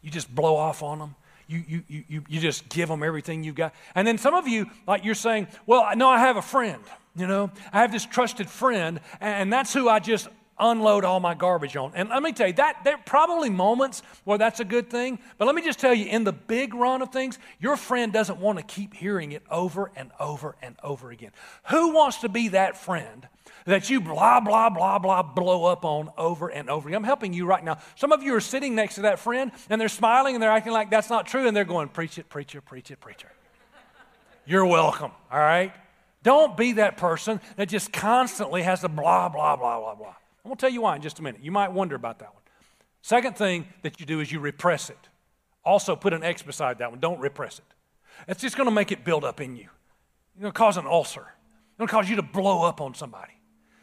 You 0.03 0.11
just 0.11 0.35
blow 0.35 0.57
off 0.57 0.83
on 0.83 0.99
them. 0.99 1.15
You, 1.49 1.63
you, 1.67 1.83
you, 2.09 2.25
you 2.29 2.41
just 2.41 2.69
give 2.69 2.89
them 2.89 3.03
everything 3.03 3.45
you've 3.45 3.55
got. 3.55 3.75
And 3.95 4.07
then 4.07 4.19
some 4.19 4.35
of 4.35 4.49
you, 4.49 4.67
like 4.87 5.05
you're 5.05 5.15
saying, 5.15 5.47
well, 5.67 5.97
no, 5.97 6.09
I 6.09 6.19
have 6.19 6.37
a 6.37 6.43
friend. 6.43 6.83
You 7.15 7.27
know, 7.27 7.51
I 7.73 7.81
have 7.81 7.93
this 7.93 8.05
trusted 8.05 8.51
friend, 8.51 9.01
and 9.21 9.53
that's 9.53 9.73
who 9.73 9.89
I 9.89 10.01
just 10.01 10.29
unload 10.59 11.05
all 11.05 11.21
my 11.21 11.35
garbage 11.35 11.77
on. 11.77 11.93
And 11.95 12.09
let 12.09 12.23
me 12.23 12.33
tell 12.33 12.47
you, 12.47 12.53
that 12.55 12.83
there 12.85 12.95
are 12.95 13.03
probably 13.05 13.51
moments 13.51 14.03
where 14.25 14.39
that's 14.39 14.61
a 14.61 14.65
good 14.65 14.91
thing. 14.91 15.19
But 15.39 15.47
let 15.47 15.55
me 15.55 15.63
just 15.63 15.79
tell 15.79 15.95
you, 15.95 16.07
in 16.07 16.25
the 16.25 16.33
big 16.33 16.75
run 16.75 17.03
of 17.03 17.13
things, 17.13 17.39
your 17.61 17.77
friend 17.77 18.13
doesn't 18.13 18.39
want 18.39 18.59
to 18.59 18.65
keep 18.65 18.95
hearing 18.95 19.33
it 19.33 19.43
over 19.51 19.91
and 19.97 20.11
over 20.19 20.57
and 20.63 20.77
over 20.83 21.11
again. 21.11 21.31
Who 21.71 21.93
wants 21.93 22.19
to 22.19 22.29
be 22.29 22.49
that 22.49 22.77
friend 22.77 23.29
that 23.67 23.91
you 23.91 24.01
blah, 24.01 24.41
blah, 24.41 24.71
blah, 24.71 24.99
blah 24.99 25.23
blow 25.23 25.65
up 25.67 25.85
on 25.85 26.11
over 26.17 26.49
and 26.49 26.71
over 26.71 26.89
again? 26.89 26.99
I'm 26.99 27.05
helping 27.05 27.33
you 27.33 27.47
right 27.47 27.63
now. 27.63 27.79
Some 27.95 28.13
of 28.13 28.23
you 28.23 28.35
are 28.35 28.41
sitting 28.41 28.75
next 28.75 28.97
to 28.97 29.03
that 29.03 29.19
friend 29.19 29.53
and 29.69 29.81
they're 29.81 29.89
smiling 29.89 30.35
and 30.35 30.43
they're 30.43 30.51
acting 30.51 30.73
like 30.73 30.91
that's 30.91 31.11
not 31.11 31.27
true 31.27 31.47
and 31.47 31.57
they're 31.57 31.65
going, 31.65 31.89
preach 31.89 32.19
it, 32.19 32.29
preach 32.29 32.55
it, 32.55 32.63
preach 32.63 32.91
it, 32.91 33.01
preach 33.01 33.23
it. 33.23 33.31
You're 34.47 34.67
welcome, 34.67 35.11
all 35.31 35.41
right? 35.41 35.73
Don't 36.23 36.57
be 36.57 36.73
that 36.73 36.97
person 36.97 37.41
that 37.57 37.69
just 37.69 37.93
constantly 37.93 38.63
has 38.63 38.81
to 38.81 38.89
blah, 38.89 39.29
blah, 39.29 39.57
blah, 39.57 39.79
blah, 39.79 39.95
blah. 39.95 40.09
I'm 40.09 40.51
going 40.51 40.57
to 40.57 40.61
tell 40.61 40.71
you 40.71 40.81
why 40.81 40.97
in 40.97 41.03
just 41.03 41.19
a 41.19 41.23
minute. 41.23 41.41
You 41.43 41.51
might 41.51 41.73
wonder 41.73 41.95
about 41.95 42.21
that 42.21 42.33
one. 42.33 42.43
Second 43.03 43.37
thing 43.37 43.67
that 43.83 44.01
you 44.01 44.07
do 44.07 44.21
is 44.21 44.33
you 44.33 44.41
repress 44.41 44.91
it. 44.91 44.99
Also, 45.65 45.95
put 45.95 46.13
an 46.13 46.25
X 46.25 46.43
beside 46.43 46.79
that 46.79 46.91
one. 46.91 46.99
Don't 46.99 47.21
repress 47.21 47.59
it. 47.59 47.65
It's 48.27 48.41
just 48.41 48.57
going 48.57 48.67
to 48.69 48.75
make 48.75 48.91
it 48.91 49.05
build 49.05 49.25
up 49.25 49.41
in 49.41 49.57
you. 49.57 49.69
It's 50.35 50.43
going 50.43 50.53
to 50.53 50.59
cause 50.59 50.77
an 50.77 50.87
ulcer. 50.87 51.21
It's 51.21 51.79
going 51.79 51.89
to 51.89 51.93
cause 51.93 52.09
you 52.09 52.17
to 52.17 52.23
blow 52.23 52.65
up 52.65 52.81
on 52.81 52.95
somebody. 52.95 53.36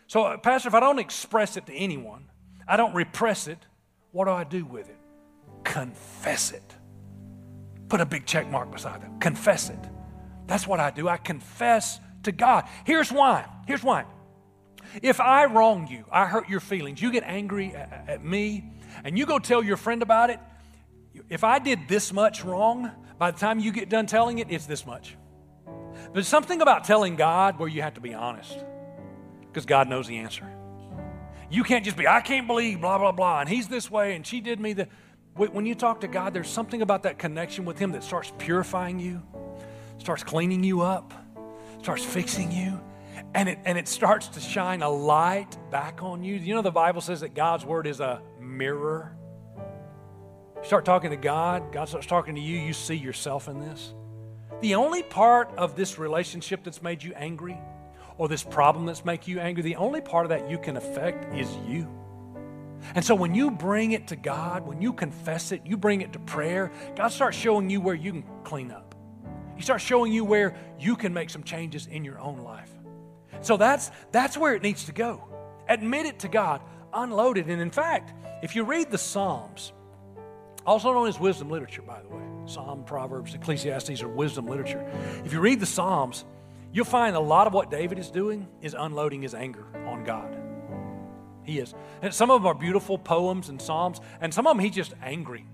So, 0.08 0.38
Pastor, 0.38 0.70
if 0.70 0.74
I 0.74 0.80
don't 0.80 1.00
express 1.00 1.58
it 1.58 1.66
to 1.68 1.74
anyone, 1.74 2.30
I 2.68 2.78
don't 2.78 2.94
repress 2.94 3.48
it, 3.48 3.60
what 4.12 4.26
do 4.26 4.32
I 4.32 4.44
do 4.44 4.66
with 4.66 4.90
it? 4.90 4.98
Confess 5.64 6.52
it. 6.52 6.76
Put 7.90 8.02
a 8.02 8.06
big 8.06 8.26
check 8.26 8.50
mark 8.50 8.72
beside 8.72 9.02
that. 9.02 9.22
Confess 9.22 9.70
it. 9.70 9.80
That's 10.48 10.68
what 10.68 10.80
I 10.80 10.92
do. 10.92 11.08
I 11.08 11.18
confess 11.18 12.00
to 12.24 12.32
God. 12.32 12.66
Here's 12.86 13.12
why. 13.12 13.46
Here's 13.68 13.84
why. 13.84 14.06
If 15.02 15.20
I 15.20 15.46
wrong 15.46 15.88
you, 15.88 16.06
I 16.12 16.26
hurt 16.26 16.50
your 16.50 16.60
feelings, 16.60 17.02
you 17.02 17.12
get 17.12 17.24
angry 17.24 17.74
at 17.74 18.24
me, 18.24 18.72
and 19.04 19.18
you 19.18 19.26
go 19.26 19.40
tell 19.40 19.64
your 19.64 19.78
friend 19.78 20.02
about 20.02 20.30
it, 20.30 20.40
if 21.30 21.44
I 21.44 21.60
did 21.60 21.88
this 21.88 22.14
much 22.14 22.44
wrong, 22.44 22.92
by 23.18 23.32
the 23.32 23.40
time 23.40 23.60
you 23.60 23.72
get 23.72 23.90
done 23.90 24.06
telling 24.06 24.40
it, 24.40 24.48
it's 24.50 24.66
this 24.66 24.86
much. 24.86 25.16
There's 26.14 26.28
something 26.28 26.62
about 26.62 26.84
telling 26.84 27.16
God 27.16 27.58
where 27.58 27.70
you 27.70 27.82
have 27.82 27.96
to 27.96 28.02
be 28.02 28.14
honest 28.14 28.58
because 29.54 29.66
God 29.68 29.88
knows 29.88 30.08
the 30.08 30.18
answer. 30.18 30.48
You 31.52 31.64
can't 31.64 31.86
just 31.86 31.96
be, 31.96 32.08
I 32.08 32.22
can't 32.22 32.48
believe, 32.48 32.82
blah, 32.82 32.98
blah, 32.98 33.12
blah, 33.12 33.42
and 33.42 33.48
he's 33.48 33.68
this 33.68 33.92
way, 33.92 34.16
and 34.16 34.26
she 34.26 34.42
did 34.42 34.60
me 34.60 34.74
the. 34.74 34.88
When 35.36 35.66
you 35.66 35.74
talk 35.74 36.02
to 36.02 36.08
God, 36.08 36.34
there's 36.34 36.50
something 36.50 36.84
about 36.84 37.04
that 37.04 37.18
connection 37.18 37.66
with 37.66 37.80
Him 37.80 37.94
that 37.94 38.04
starts 38.04 38.32
purifying 38.38 39.00
you, 39.00 39.24
starts 39.98 40.24
cleaning 40.24 40.64
you 40.64 40.82
up, 40.82 41.12
starts 41.82 42.06
fixing 42.06 42.52
you, 42.52 42.80
and 43.34 43.50
it, 43.50 43.58
and 43.66 43.76
it 43.76 43.88
starts 43.88 44.28
to 44.30 44.40
shine 44.40 44.84
a 44.84 44.90
light 44.90 45.58
back 45.72 46.04
on 46.04 46.24
you. 46.24 46.36
You 46.36 46.54
know, 46.54 46.62
the 46.62 46.72
Bible 46.72 47.02
says 47.02 47.22
that 47.22 47.34
God's 47.34 47.66
Word 47.66 47.88
is 47.88 48.00
a 48.00 48.22
mirror. 48.40 49.16
You 49.58 50.64
start 50.64 50.86
talking 50.86 51.10
to 51.10 51.18
God, 51.18 51.72
God 51.72 51.90
starts 51.90 52.06
talking 52.06 52.36
to 52.36 52.42
you, 52.42 52.60
you 52.60 52.74
see 52.74 52.96
yourself 52.96 53.48
in 53.48 53.60
this. 53.60 53.96
The 54.62 54.76
only 54.76 55.02
part 55.02 55.52
of 55.58 55.76
this 55.76 55.98
relationship 55.98 56.64
that's 56.64 56.84
made 56.84 57.02
you 57.02 57.12
angry 57.16 57.60
or 58.18 58.28
this 58.28 58.44
problem 58.44 58.86
that's 58.86 59.06
making 59.06 59.34
you 59.34 59.40
angry, 59.40 59.64
the 59.64 59.76
only 59.76 60.02
part 60.02 60.26
of 60.26 60.30
that 60.30 60.50
you 60.50 60.58
can 60.58 60.78
affect 60.78 61.34
is 61.36 61.50
you. 61.68 61.88
And 62.96 63.04
so 63.04 63.16
when 63.16 63.34
you 63.34 63.50
bring 63.50 63.92
it 63.92 64.08
to 64.08 64.16
God, 64.16 64.66
when 64.68 64.82
you 64.82 64.94
confess 64.94 65.52
it, 65.52 65.62
you 65.66 65.78
bring 65.78 66.02
it 66.02 66.14
to 66.14 66.20
prayer, 66.20 66.72
God 66.96 67.10
starts 67.10 67.38
showing 67.38 67.70
you 67.70 67.82
where 67.82 67.96
you 67.96 68.12
can 68.12 68.24
clean 68.44 68.72
up. 68.72 68.96
He 69.56 69.62
starts 69.62 69.84
showing 69.84 70.12
you 70.12 70.26
where 70.26 70.56
you 70.80 70.96
can 70.96 71.14
make 71.14 71.30
some 71.30 71.44
changes 71.44 71.88
in 71.88 72.04
your 72.04 72.20
own 72.20 72.40
life. 72.40 72.70
So 73.42 73.58
that's 73.58 73.92
that's 74.12 74.38
where 74.38 74.56
it 74.56 74.64
needs 74.64 74.86
to 74.86 74.92
go. 74.92 75.24
Admit 75.70 76.06
it 76.06 76.20
to 76.20 76.28
God, 76.28 76.62
unload 76.94 77.38
it. 77.38 77.48
And 77.48 77.62
in 77.62 77.72
fact, 77.72 78.14
if 78.42 78.56
you 78.56 78.64
read 78.64 78.92
the 78.92 78.98
Psalms, 78.98 79.74
also 80.66 80.94
known 80.94 81.08
as 81.08 81.20
wisdom 81.20 81.50
literature, 81.50 81.82
by 81.82 82.02
the 82.02 82.10
way, 82.10 82.24
Psalm, 82.46 82.84
Proverbs, 82.84 83.34
Ecclesiastes 83.34 84.02
are 84.02 84.08
wisdom 84.08 84.48
literature. 84.48 84.86
If 85.26 85.34
you 85.34 85.40
read 85.40 85.60
the 85.60 85.66
Psalms, 85.66 86.26
you'll 86.74 86.84
find 86.84 87.16
a 87.16 87.20
lot 87.20 87.48
of 87.48 87.54
what 87.54 87.72
David 87.72 87.98
is 88.00 88.12
doing 88.12 88.48
is 88.62 88.76
unloading 88.78 89.22
his 89.22 89.34
anger 89.34 89.66
on 89.88 90.04
God. 90.04 90.36
He 91.44 91.60
is. 91.60 91.74
And 92.02 92.14
some 92.14 92.32
of 92.32 92.42
them 92.42 92.48
are 92.48 92.54
beautiful 92.54 92.98
poems 92.98 93.50
and 93.50 93.62
psalms, 93.62 94.02
and 94.20 94.34
some 94.34 94.48
of 94.48 94.58
them 94.58 94.64
he's 94.64 94.76
just 94.76 94.94
angry. 95.02 95.46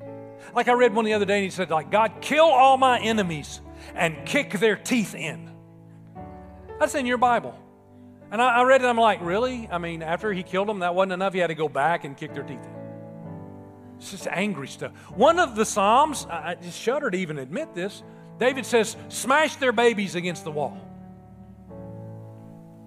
Like 0.56 0.68
I 0.68 0.74
read 0.74 0.94
one 0.94 1.06
the 1.06 1.14
other 1.14 1.26
day, 1.26 1.36
and 1.36 1.44
he 1.44 1.50
said, 1.50 1.70
like, 1.70 1.92
God, 1.92 2.14
kill 2.22 2.46
all 2.46 2.78
my 2.78 3.00
enemies 3.00 3.62
and 3.94 4.26
kick 4.26 4.54
their 4.54 4.76
teeth 4.76 5.14
in. 5.14 5.52
That's 6.80 6.96
in 6.96 7.06
your 7.06 7.18
Bible. 7.18 7.58
And 8.32 8.42
I, 8.42 8.60
I 8.60 8.64
read 8.64 8.82
it, 8.82 8.86
I'm 8.86 8.98
like, 8.98 9.20
really? 9.22 9.68
I 9.72 9.80
mean, 9.80 10.02
after 10.02 10.32
he 10.32 10.44
killed 10.44 10.70
them, 10.70 10.80
that 10.80 10.96
wasn't 10.96 11.14
enough. 11.14 11.34
He 11.34 11.40
had 11.40 11.48
to 11.48 11.56
go 11.56 11.68
back 11.68 12.06
and 12.06 12.16
kick 12.16 12.34
their 12.34 12.44
teeth 12.44 12.64
in. 12.64 12.76
It's 13.98 14.12
just 14.12 14.28
angry 14.28 14.68
stuff. 14.68 14.92
One 15.10 15.40
of 15.40 15.56
the 15.56 15.66
Psalms, 15.66 16.26
I 16.30 16.56
just 16.56 16.80
shudder 16.80 17.12
to 17.12 17.18
even 17.18 17.38
admit 17.38 17.74
this, 17.76 18.04
David 18.38 18.66
says, 18.66 18.96
smash 19.10 19.58
their 19.58 19.74
babies 19.74 20.16
against 20.16 20.46
the 20.46 20.52
wall. 20.52 20.78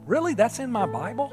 Really? 0.06 0.34
That's 0.34 0.58
in 0.58 0.70
my 0.70 0.86
Bible? 0.86 1.32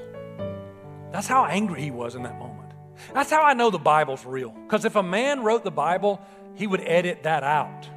That's 1.12 1.28
how 1.28 1.46
angry 1.46 1.82
he 1.82 1.92
was 1.92 2.16
in 2.16 2.24
that 2.24 2.38
moment. 2.38 2.72
That's 3.14 3.32
how 3.32 3.44
I 3.44 3.54
know 3.54 3.70
the 3.70 3.80
Bible's 3.80 4.26
real. 4.26 4.52
Because 4.52 4.86
if 4.86 4.96
a 4.96 5.04
man 5.04 5.44
wrote 5.44 5.64
the 5.64 5.72
Bible, 5.72 6.22
he 6.56 6.68
would 6.68 6.82
edit 6.82 7.24
that 7.24 7.44
out. 7.44 7.88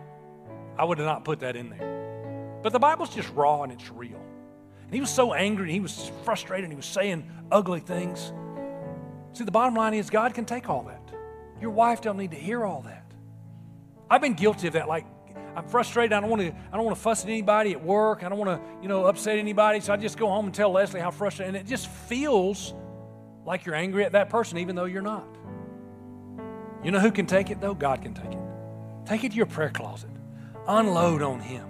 I 0.79 0.85
would 0.85 0.99
have 0.99 1.07
not 1.07 1.25
put 1.25 1.41
that 1.41 1.57
in 1.57 1.71
there. 1.71 2.61
But 2.63 2.73
the 2.73 2.79
Bible's 2.79 3.15
just 3.15 3.29
raw 3.35 3.63
and 3.63 3.73
it's 3.73 3.91
real. 3.91 4.23
And 4.85 4.95
he 4.95 5.01
was 5.01 5.11
so 5.11 5.35
angry 5.35 5.65
and 5.65 5.73
he 5.73 5.81
was 5.81 6.11
frustrated 6.25 6.65
and 6.65 6.73
he 6.73 6.77
was 6.77 6.87
saying 6.87 7.29
ugly 7.51 7.81
things. 7.81 8.33
See, 9.33 9.45
the 9.45 9.51
bottom 9.51 9.75
line 9.75 9.95
is 9.95 10.11
God 10.11 10.35
can 10.35 10.45
take 10.45 10.69
all 10.69 10.83
that. 10.85 11.01
Your 11.61 11.71
wife 11.71 12.01
don't 12.01 12.17
need 12.17 12.31
to 12.33 12.37
hear 12.37 12.65
all 12.65 12.83
that. 12.83 13.05
I've 14.11 14.21
been 14.21 14.35
guilty 14.35 14.67
of 14.67 14.75
that. 14.75 14.89
Like, 14.89 15.07
I'm 15.55 15.67
frustrated. 15.67 16.13
I 16.13 16.21
don't 16.21 16.31
want 16.31 16.43
to. 16.43 16.55
I 16.73 16.77
don't 16.77 16.85
want 16.85 16.97
to 16.97 17.03
fuss 17.03 17.25
at 17.25 17.29
anybody 17.29 17.73
at 17.73 17.85
work. 17.85 18.23
I 18.25 18.29
don't 18.29 18.39
want 18.39 18.51
to, 18.51 18.83
you 18.83 18.89
know, 18.89 19.05
upset 19.07 19.39
anybody. 19.39 19.81
So 19.81 19.93
I 19.93 19.97
just 19.97 20.19
go 20.19 20.29
home 20.29 20.47
and 20.47 20.55
tell 20.55 20.71
Leslie 20.71 21.01
how 21.01 21.11
frustrated. 21.11 21.55
And 21.55 21.65
it 21.65 21.69
just 21.69 21.89
feels 21.89 22.75
like 23.45 23.67
you're 23.67 23.75
angry 23.75 24.05
at 24.05 24.13
that 24.13 24.31
person, 24.31 24.59
even 24.59 24.77
though 24.77 24.85
you're 24.85 25.03
not. 25.03 25.27
You 26.83 26.91
know 26.91 27.01
who 27.01 27.13
can 27.13 27.27
take 27.27 27.51
it, 27.51 27.61
though? 27.61 27.75
God 27.75 28.03
can 28.03 28.15
take 28.15 28.33
it. 28.33 28.39
Take 29.05 29.25
it 29.25 29.31
to 29.33 29.37
your 29.37 29.47
prayer 29.47 29.71
closet, 29.71 30.11
unload 30.67 31.23
on 31.23 31.41
Him. 31.41 31.69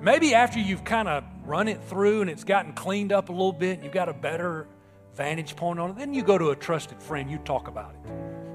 Maybe 0.00 0.34
after 0.34 0.60
you've 0.60 0.84
kind 0.84 1.08
of 1.08 1.24
run 1.44 1.66
it 1.66 1.82
through 1.84 2.20
and 2.20 2.30
it's 2.30 2.44
gotten 2.44 2.72
cleaned 2.72 3.10
up 3.10 3.30
a 3.30 3.32
little 3.32 3.52
bit, 3.52 3.74
and 3.74 3.84
you've 3.84 3.92
got 3.92 4.08
a 4.08 4.14
better 4.14 4.68
vantage 5.14 5.56
point 5.56 5.80
on 5.80 5.90
it, 5.90 5.96
then 5.96 6.14
you 6.14 6.22
go 6.22 6.38
to 6.38 6.50
a 6.50 6.56
trusted 6.56 7.02
friend, 7.02 7.30
you 7.30 7.38
talk 7.38 7.68
about 7.68 7.94
it. 7.94 8.12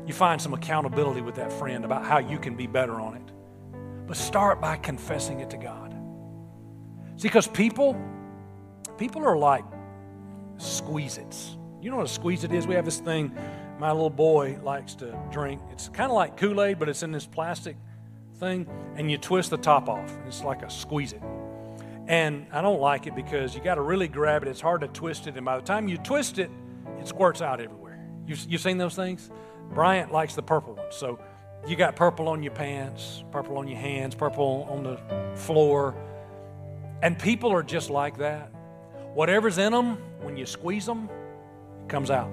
You 0.08 0.14
find 0.14 0.42
some 0.42 0.54
accountability 0.54 1.22
with 1.22 1.36
that 1.36 1.52
friend 1.52 1.84
about 1.86 2.06
how 2.06 2.20
you 2.20 2.40
can 2.40 2.56
be 2.56 2.68
better 2.68 3.00
on 3.00 3.16
it. 3.16 3.33
But 4.14 4.20
start 4.20 4.62
by 4.62 4.78
confessing 4.78 5.40
it 5.40 5.50
to 5.50 5.58
God. 5.58 5.92
See, 7.16 7.30
because 7.30 7.48
people, 7.48 8.00
people 9.00 9.26
are 9.26 9.36
like 9.36 9.66
Squeezits. 10.58 11.58
You 11.82 11.90
know 11.90 11.98
what 11.98 12.16
a 12.16 12.20
Squeezit 12.20 12.54
is? 12.54 12.68
We 12.68 12.76
have 12.76 12.86
this 12.86 13.00
thing 13.00 13.36
my 13.80 13.92
little 13.92 14.12
boy 14.12 14.60
likes 14.62 14.94
to 14.98 15.20
drink. 15.32 15.64
It's 15.72 15.90
kind 15.90 16.12
of 16.12 16.16
like 16.16 16.38
Kool 16.38 16.62
Aid, 16.62 16.78
but 16.78 16.90
it's 16.90 17.02
in 17.02 17.12
this 17.12 17.26
plastic 17.26 17.76
thing, 18.36 18.68
and 18.98 19.10
you 19.10 19.18
twist 19.18 19.50
the 19.50 19.58
top 19.58 19.90
off. 19.90 20.16
It's 20.28 20.44
like 20.44 20.62
a 20.62 20.68
Squeezit. 20.68 21.24
And 22.06 22.46
I 22.52 22.62
don't 22.62 22.80
like 22.80 23.08
it 23.08 23.16
because 23.16 23.56
you 23.56 23.62
got 23.62 23.76
to 23.76 23.82
really 23.82 24.08
grab 24.08 24.44
it. 24.44 24.48
It's 24.48 24.62
hard 24.62 24.82
to 24.82 24.90
twist 24.90 25.26
it, 25.26 25.38
and 25.38 25.44
by 25.44 25.58
the 25.58 25.66
time 25.66 25.88
you 25.88 25.98
twist 25.98 26.38
it, 26.38 26.52
it 27.00 27.08
squirts 27.08 27.42
out 27.42 27.60
everywhere. 27.60 28.08
You've, 28.28 28.46
you've 28.48 28.62
seen 28.62 28.78
those 28.78 28.94
things? 28.94 29.32
Bryant 29.74 30.12
likes 30.12 30.36
the 30.36 30.44
purple 30.44 30.76
one. 30.76 30.92
So 30.92 31.18
you 31.68 31.76
got 31.76 31.96
purple 31.96 32.28
on 32.28 32.44
your 32.44 32.54
pants, 32.54 33.24
purple 33.32 33.58
on 33.58 33.68
your 33.68 33.80
hands, 33.80 34.16
purple 34.16 34.68
on 34.70 34.84
the 34.84 35.38
floor. 35.38 35.96
And 37.02 37.18
people 37.18 37.52
are 37.52 37.64
just 37.64 37.90
like 37.90 38.18
that. 38.18 38.52
Whatever's 39.14 39.58
in 39.58 39.72
them, 39.72 39.98
when 40.22 40.36
you 40.36 40.46
squeeze 40.46 40.86
them, 40.86 41.10
comes 41.88 42.10
out. 42.10 42.30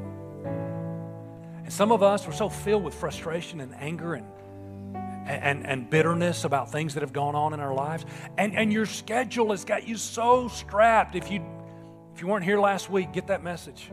And 1.65 1.73
some 1.73 1.93
of 1.93 2.03
us, 2.03 2.27
we're 2.27 2.33
so 2.33 2.49
filled 2.49 2.83
with 2.83 2.95
frustration 2.95 3.61
and 3.61 3.75
anger 3.77 4.15
and, 4.15 4.27
and, 5.27 5.67
and 5.67 5.89
bitterness 5.91 6.45
about 6.45 6.73
things 6.73 6.95
that 6.95 7.03
have 7.03 7.13
gone 7.13 7.37
on 7.37 7.53
in 7.53 7.61
our 7.61 7.75
lives. 7.75 8.05
And, 8.37 8.57
and 8.57 8.73
your 8.73 8.87
schedule 8.87 9.51
has 9.51 9.65
got 9.65 9.87
you 9.87 9.97
so 9.97 10.49
strapped. 10.49 11.15
If 11.15 11.31
you, 11.31 11.45
if 12.15 12.21
you 12.21 12.27
weren't 12.27 12.45
here 12.45 12.59
last 12.59 12.91
week, 12.91 13.13
get 13.13 13.29
that 13.29 13.45
message. 13.45 13.91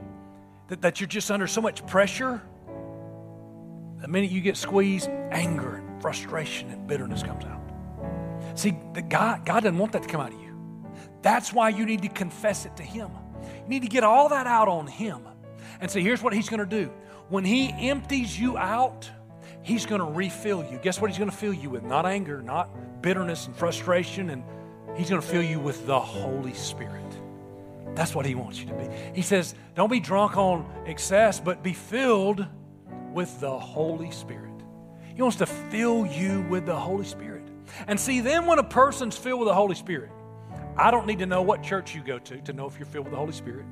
That, 0.69 0.82
that 0.82 1.00
you're 1.00 1.08
just 1.08 1.30
under 1.30 1.45
so 1.45 1.62
much 1.62 1.86
pressure. 1.86 2.41
The 4.01 4.07
minute 4.07 4.31
you 4.31 4.41
get 4.41 4.57
squeezed, 4.57 5.10
anger 5.31 5.75
and 5.75 6.01
frustration 6.01 6.69
and 6.69 6.88
bitterness 6.88 7.23
comes 7.23 7.45
out. 7.45 7.62
See, 8.55 8.77
the 8.93 9.01
God, 9.01 9.45
God 9.45 9.63
doesn't 9.63 9.77
want 9.77 9.91
that 9.93 10.03
to 10.03 10.10
come 10.10 10.21
out 10.21 10.33
of 10.33 10.39
you. 10.39 10.55
That's 11.21 11.51
why 11.51 11.69
you 11.69 11.86
need 11.86 12.01
to 12.03 12.10
confess 12.10 12.65
it 12.65 12.75
to 12.77 12.83
Him. 12.83 13.10
You 13.43 13.67
need 13.67 13.81
to 13.81 13.88
get 13.88 14.03
all 14.03 14.29
that 14.29 14.47
out 14.47 14.67
on 14.67 14.88
Him. 14.88 15.21
And 15.79 15.91
say, 15.91 16.01
here's 16.01 16.23
what 16.23 16.33
he's 16.33 16.49
going 16.49 16.60
to 16.60 16.65
do 16.65 16.91
when 17.29 17.43
he 17.43 17.89
empties 17.89 18.39
you 18.39 18.57
out, 18.57 19.10
he's 19.62 19.86
going 19.86 19.99
to 19.99 20.07
refill 20.07 20.63
you. 20.63 20.79
Guess 20.81 21.01
what 21.01 21.10
he's 21.10 21.17
going 21.17 21.29
to 21.29 21.36
fill 21.36 21.53
you 21.53 21.69
with? 21.69 21.83
Not 21.83 22.05
anger, 22.05 22.41
not 22.41 23.01
bitterness 23.01 23.47
and 23.47 23.55
frustration, 23.55 24.29
and 24.29 24.43
he's 24.95 25.10
going 25.10 25.21
to 25.21 25.27
fill 25.27 25.43
you 25.43 25.60
with 25.60 25.86
the 25.86 25.99
Holy 25.99 26.53
Spirit. 26.53 27.03
That's 27.95 28.15
what 28.15 28.25
he 28.25 28.36
wants 28.36 28.60
you 28.60 28.67
to 28.67 28.73
be. 28.73 28.88
He 29.13 29.21
says, 29.21 29.55
don't 29.75 29.91
be 29.91 29.99
drunk 29.99 30.38
on 30.38 30.65
excess, 30.86 31.39
but 31.39 31.63
be 31.63 31.73
filled 31.73 32.45
with 33.17 33.39
the 33.39 33.58
Holy 33.58 34.12
Spirit. 34.12 34.53
He 35.15 35.23
wants 35.23 35.38
to 35.38 35.47
fill 35.47 36.06
you 36.06 36.45
with 36.51 36.67
the 36.67 36.75
Holy 36.75 37.03
Spirit. 37.03 37.41
And 37.88 37.99
see, 37.99 38.21
then 38.21 38.45
when 38.45 38.60
a 38.60 38.63
person's 38.63 39.17
filled 39.17 39.39
with 39.39 39.47
the 39.47 39.56
Holy 39.56 39.73
Spirit, 39.73 40.12
I 40.77 40.91
don't 40.91 41.08
need 41.08 41.17
to 41.17 41.25
know 41.25 41.41
what 41.41 41.63
church 41.63 41.95
you 41.95 42.03
go 42.03 42.19
to 42.19 42.38
to 42.39 42.53
know 42.53 42.67
if 42.67 42.77
you're 42.77 42.86
filled 42.86 43.06
with 43.06 43.13
the 43.13 43.17
Holy 43.17 43.34
Spirit. 43.34 43.65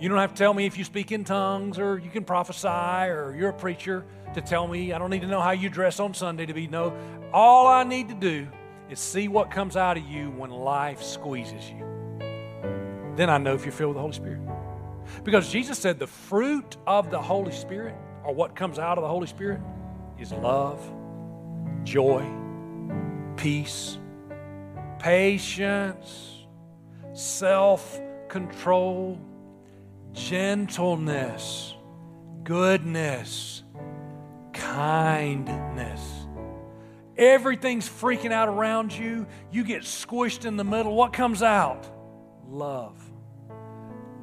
You 0.00 0.08
don't 0.08 0.18
have 0.18 0.34
to 0.34 0.36
tell 0.36 0.52
me 0.52 0.66
if 0.66 0.76
you 0.76 0.82
speak 0.82 1.12
in 1.12 1.22
tongues 1.22 1.78
or 1.78 1.96
you 1.96 2.10
can 2.10 2.24
prophesy 2.24 2.66
or 2.66 3.36
you're 3.38 3.50
a 3.50 3.52
preacher 3.52 4.04
to 4.34 4.40
tell 4.40 4.66
me. 4.66 4.92
I 4.92 4.98
don't 4.98 5.10
need 5.10 5.22
to 5.22 5.28
know 5.28 5.40
how 5.40 5.52
you 5.52 5.68
dress 5.68 6.00
on 6.00 6.12
Sunday 6.12 6.46
to 6.46 6.52
be 6.52 6.66
no. 6.66 6.92
All 7.32 7.68
I 7.68 7.84
need 7.84 8.08
to 8.08 8.16
do 8.16 8.48
is 8.90 8.98
see 8.98 9.28
what 9.28 9.52
comes 9.52 9.76
out 9.76 9.96
of 9.96 10.02
you 10.02 10.30
when 10.30 10.50
life 10.50 11.00
squeezes 11.04 11.70
you. 11.70 11.86
Then 13.14 13.30
I 13.30 13.38
know 13.38 13.54
if 13.54 13.64
you're 13.64 13.70
filled 13.70 13.90
with 13.90 13.98
the 13.98 14.00
Holy 14.00 14.12
Spirit. 14.14 14.40
Because 15.22 15.52
Jesus 15.52 15.78
said 15.78 16.00
the 16.00 16.08
fruit 16.08 16.76
of 16.84 17.12
the 17.12 17.22
Holy 17.22 17.52
Spirit, 17.52 17.94
or 18.24 18.34
what 18.34 18.54
comes 18.54 18.78
out 18.78 18.98
of 18.98 19.02
the 19.02 19.08
Holy 19.08 19.26
Spirit, 19.26 19.60
is 20.18 20.32
love, 20.32 20.80
joy, 21.84 22.24
peace, 23.36 23.98
patience, 24.98 26.46
self 27.12 28.00
control, 28.28 29.18
gentleness, 30.12 31.74
goodness, 32.44 33.62
kindness. 34.52 36.00
Everything's 37.16 37.88
freaking 37.88 38.32
out 38.32 38.48
around 38.48 38.92
you. 38.92 39.26
You 39.50 39.64
get 39.64 39.82
squished 39.82 40.46
in 40.46 40.56
the 40.56 40.64
middle. 40.64 40.94
What 40.94 41.12
comes 41.12 41.42
out? 41.42 41.86
Love, 42.48 42.98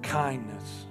kindness. 0.02 0.86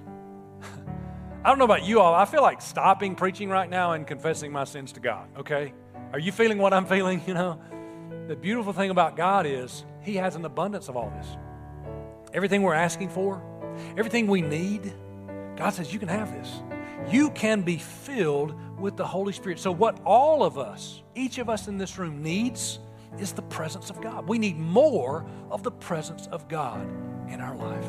I 1.43 1.49
don't 1.49 1.57
know 1.57 1.65
about 1.65 1.85
you 1.85 2.01
all. 2.01 2.13
I 2.13 2.25
feel 2.25 2.41
like 2.41 2.61
stopping 2.61 3.15
preaching 3.15 3.49
right 3.49 3.69
now 3.69 3.93
and 3.93 4.05
confessing 4.05 4.51
my 4.51 4.65
sins 4.65 4.91
to 4.93 4.99
God, 4.99 5.29
okay? 5.37 5.73
Are 6.11 6.19
you 6.19 6.33
feeling 6.33 6.57
what 6.57 6.73
I'm 6.73 6.85
feeling? 6.85 7.21
You 7.27 7.33
know, 7.33 7.61
the 8.27 8.35
beautiful 8.35 8.73
thing 8.73 8.89
about 8.89 9.15
God 9.15 9.45
is 9.45 9.85
He 10.01 10.15
has 10.15 10.35
an 10.35 10.43
abundance 10.43 10.89
of 10.89 10.97
all 10.97 11.09
this. 11.11 11.27
Everything 12.33 12.61
we're 12.61 12.73
asking 12.73 13.09
for, 13.09 13.41
everything 13.97 14.27
we 14.27 14.41
need, 14.41 14.93
God 15.55 15.69
says, 15.69 15.93
You 15.93 15.99
can 15.99 16.09
have 16.09 16.31
this. 16.33 16.61
You 17.09 17.31
can 17.31 17.61
be 17.61 17.77
filled 17.77 18.53
with 18.77 18.97
the 18.97 19.07
Holy 19.07 19.31
Spirit. 19.31 19.59
So, 19.59 19.71
what 19.71 19.99
all 20.05 20.43
of 20.43 20.57
us, 20.57 21.01
each 21.15 21.37
of 21.37 21.49
us 21.49 21.69
in 21.69 21.77
this 21.77 21.97
room, 21.97 22.21
needs 22.21 22.79
is 23.17 23.31
the 23.31 23.41
presence 23.43 23.89
of 23.89 24.01
God. 24.01 24.27
We 24.27 24.37
need 24.37 24.57
more 24.57 25.25
of 25.49 25.63
the 25.63 25.71
presence 25.71 26.27
of 26.27 26.49
God 26.49 26.85
in 27.29 27.39
our 27.39 27.55
life. 27.55 27.85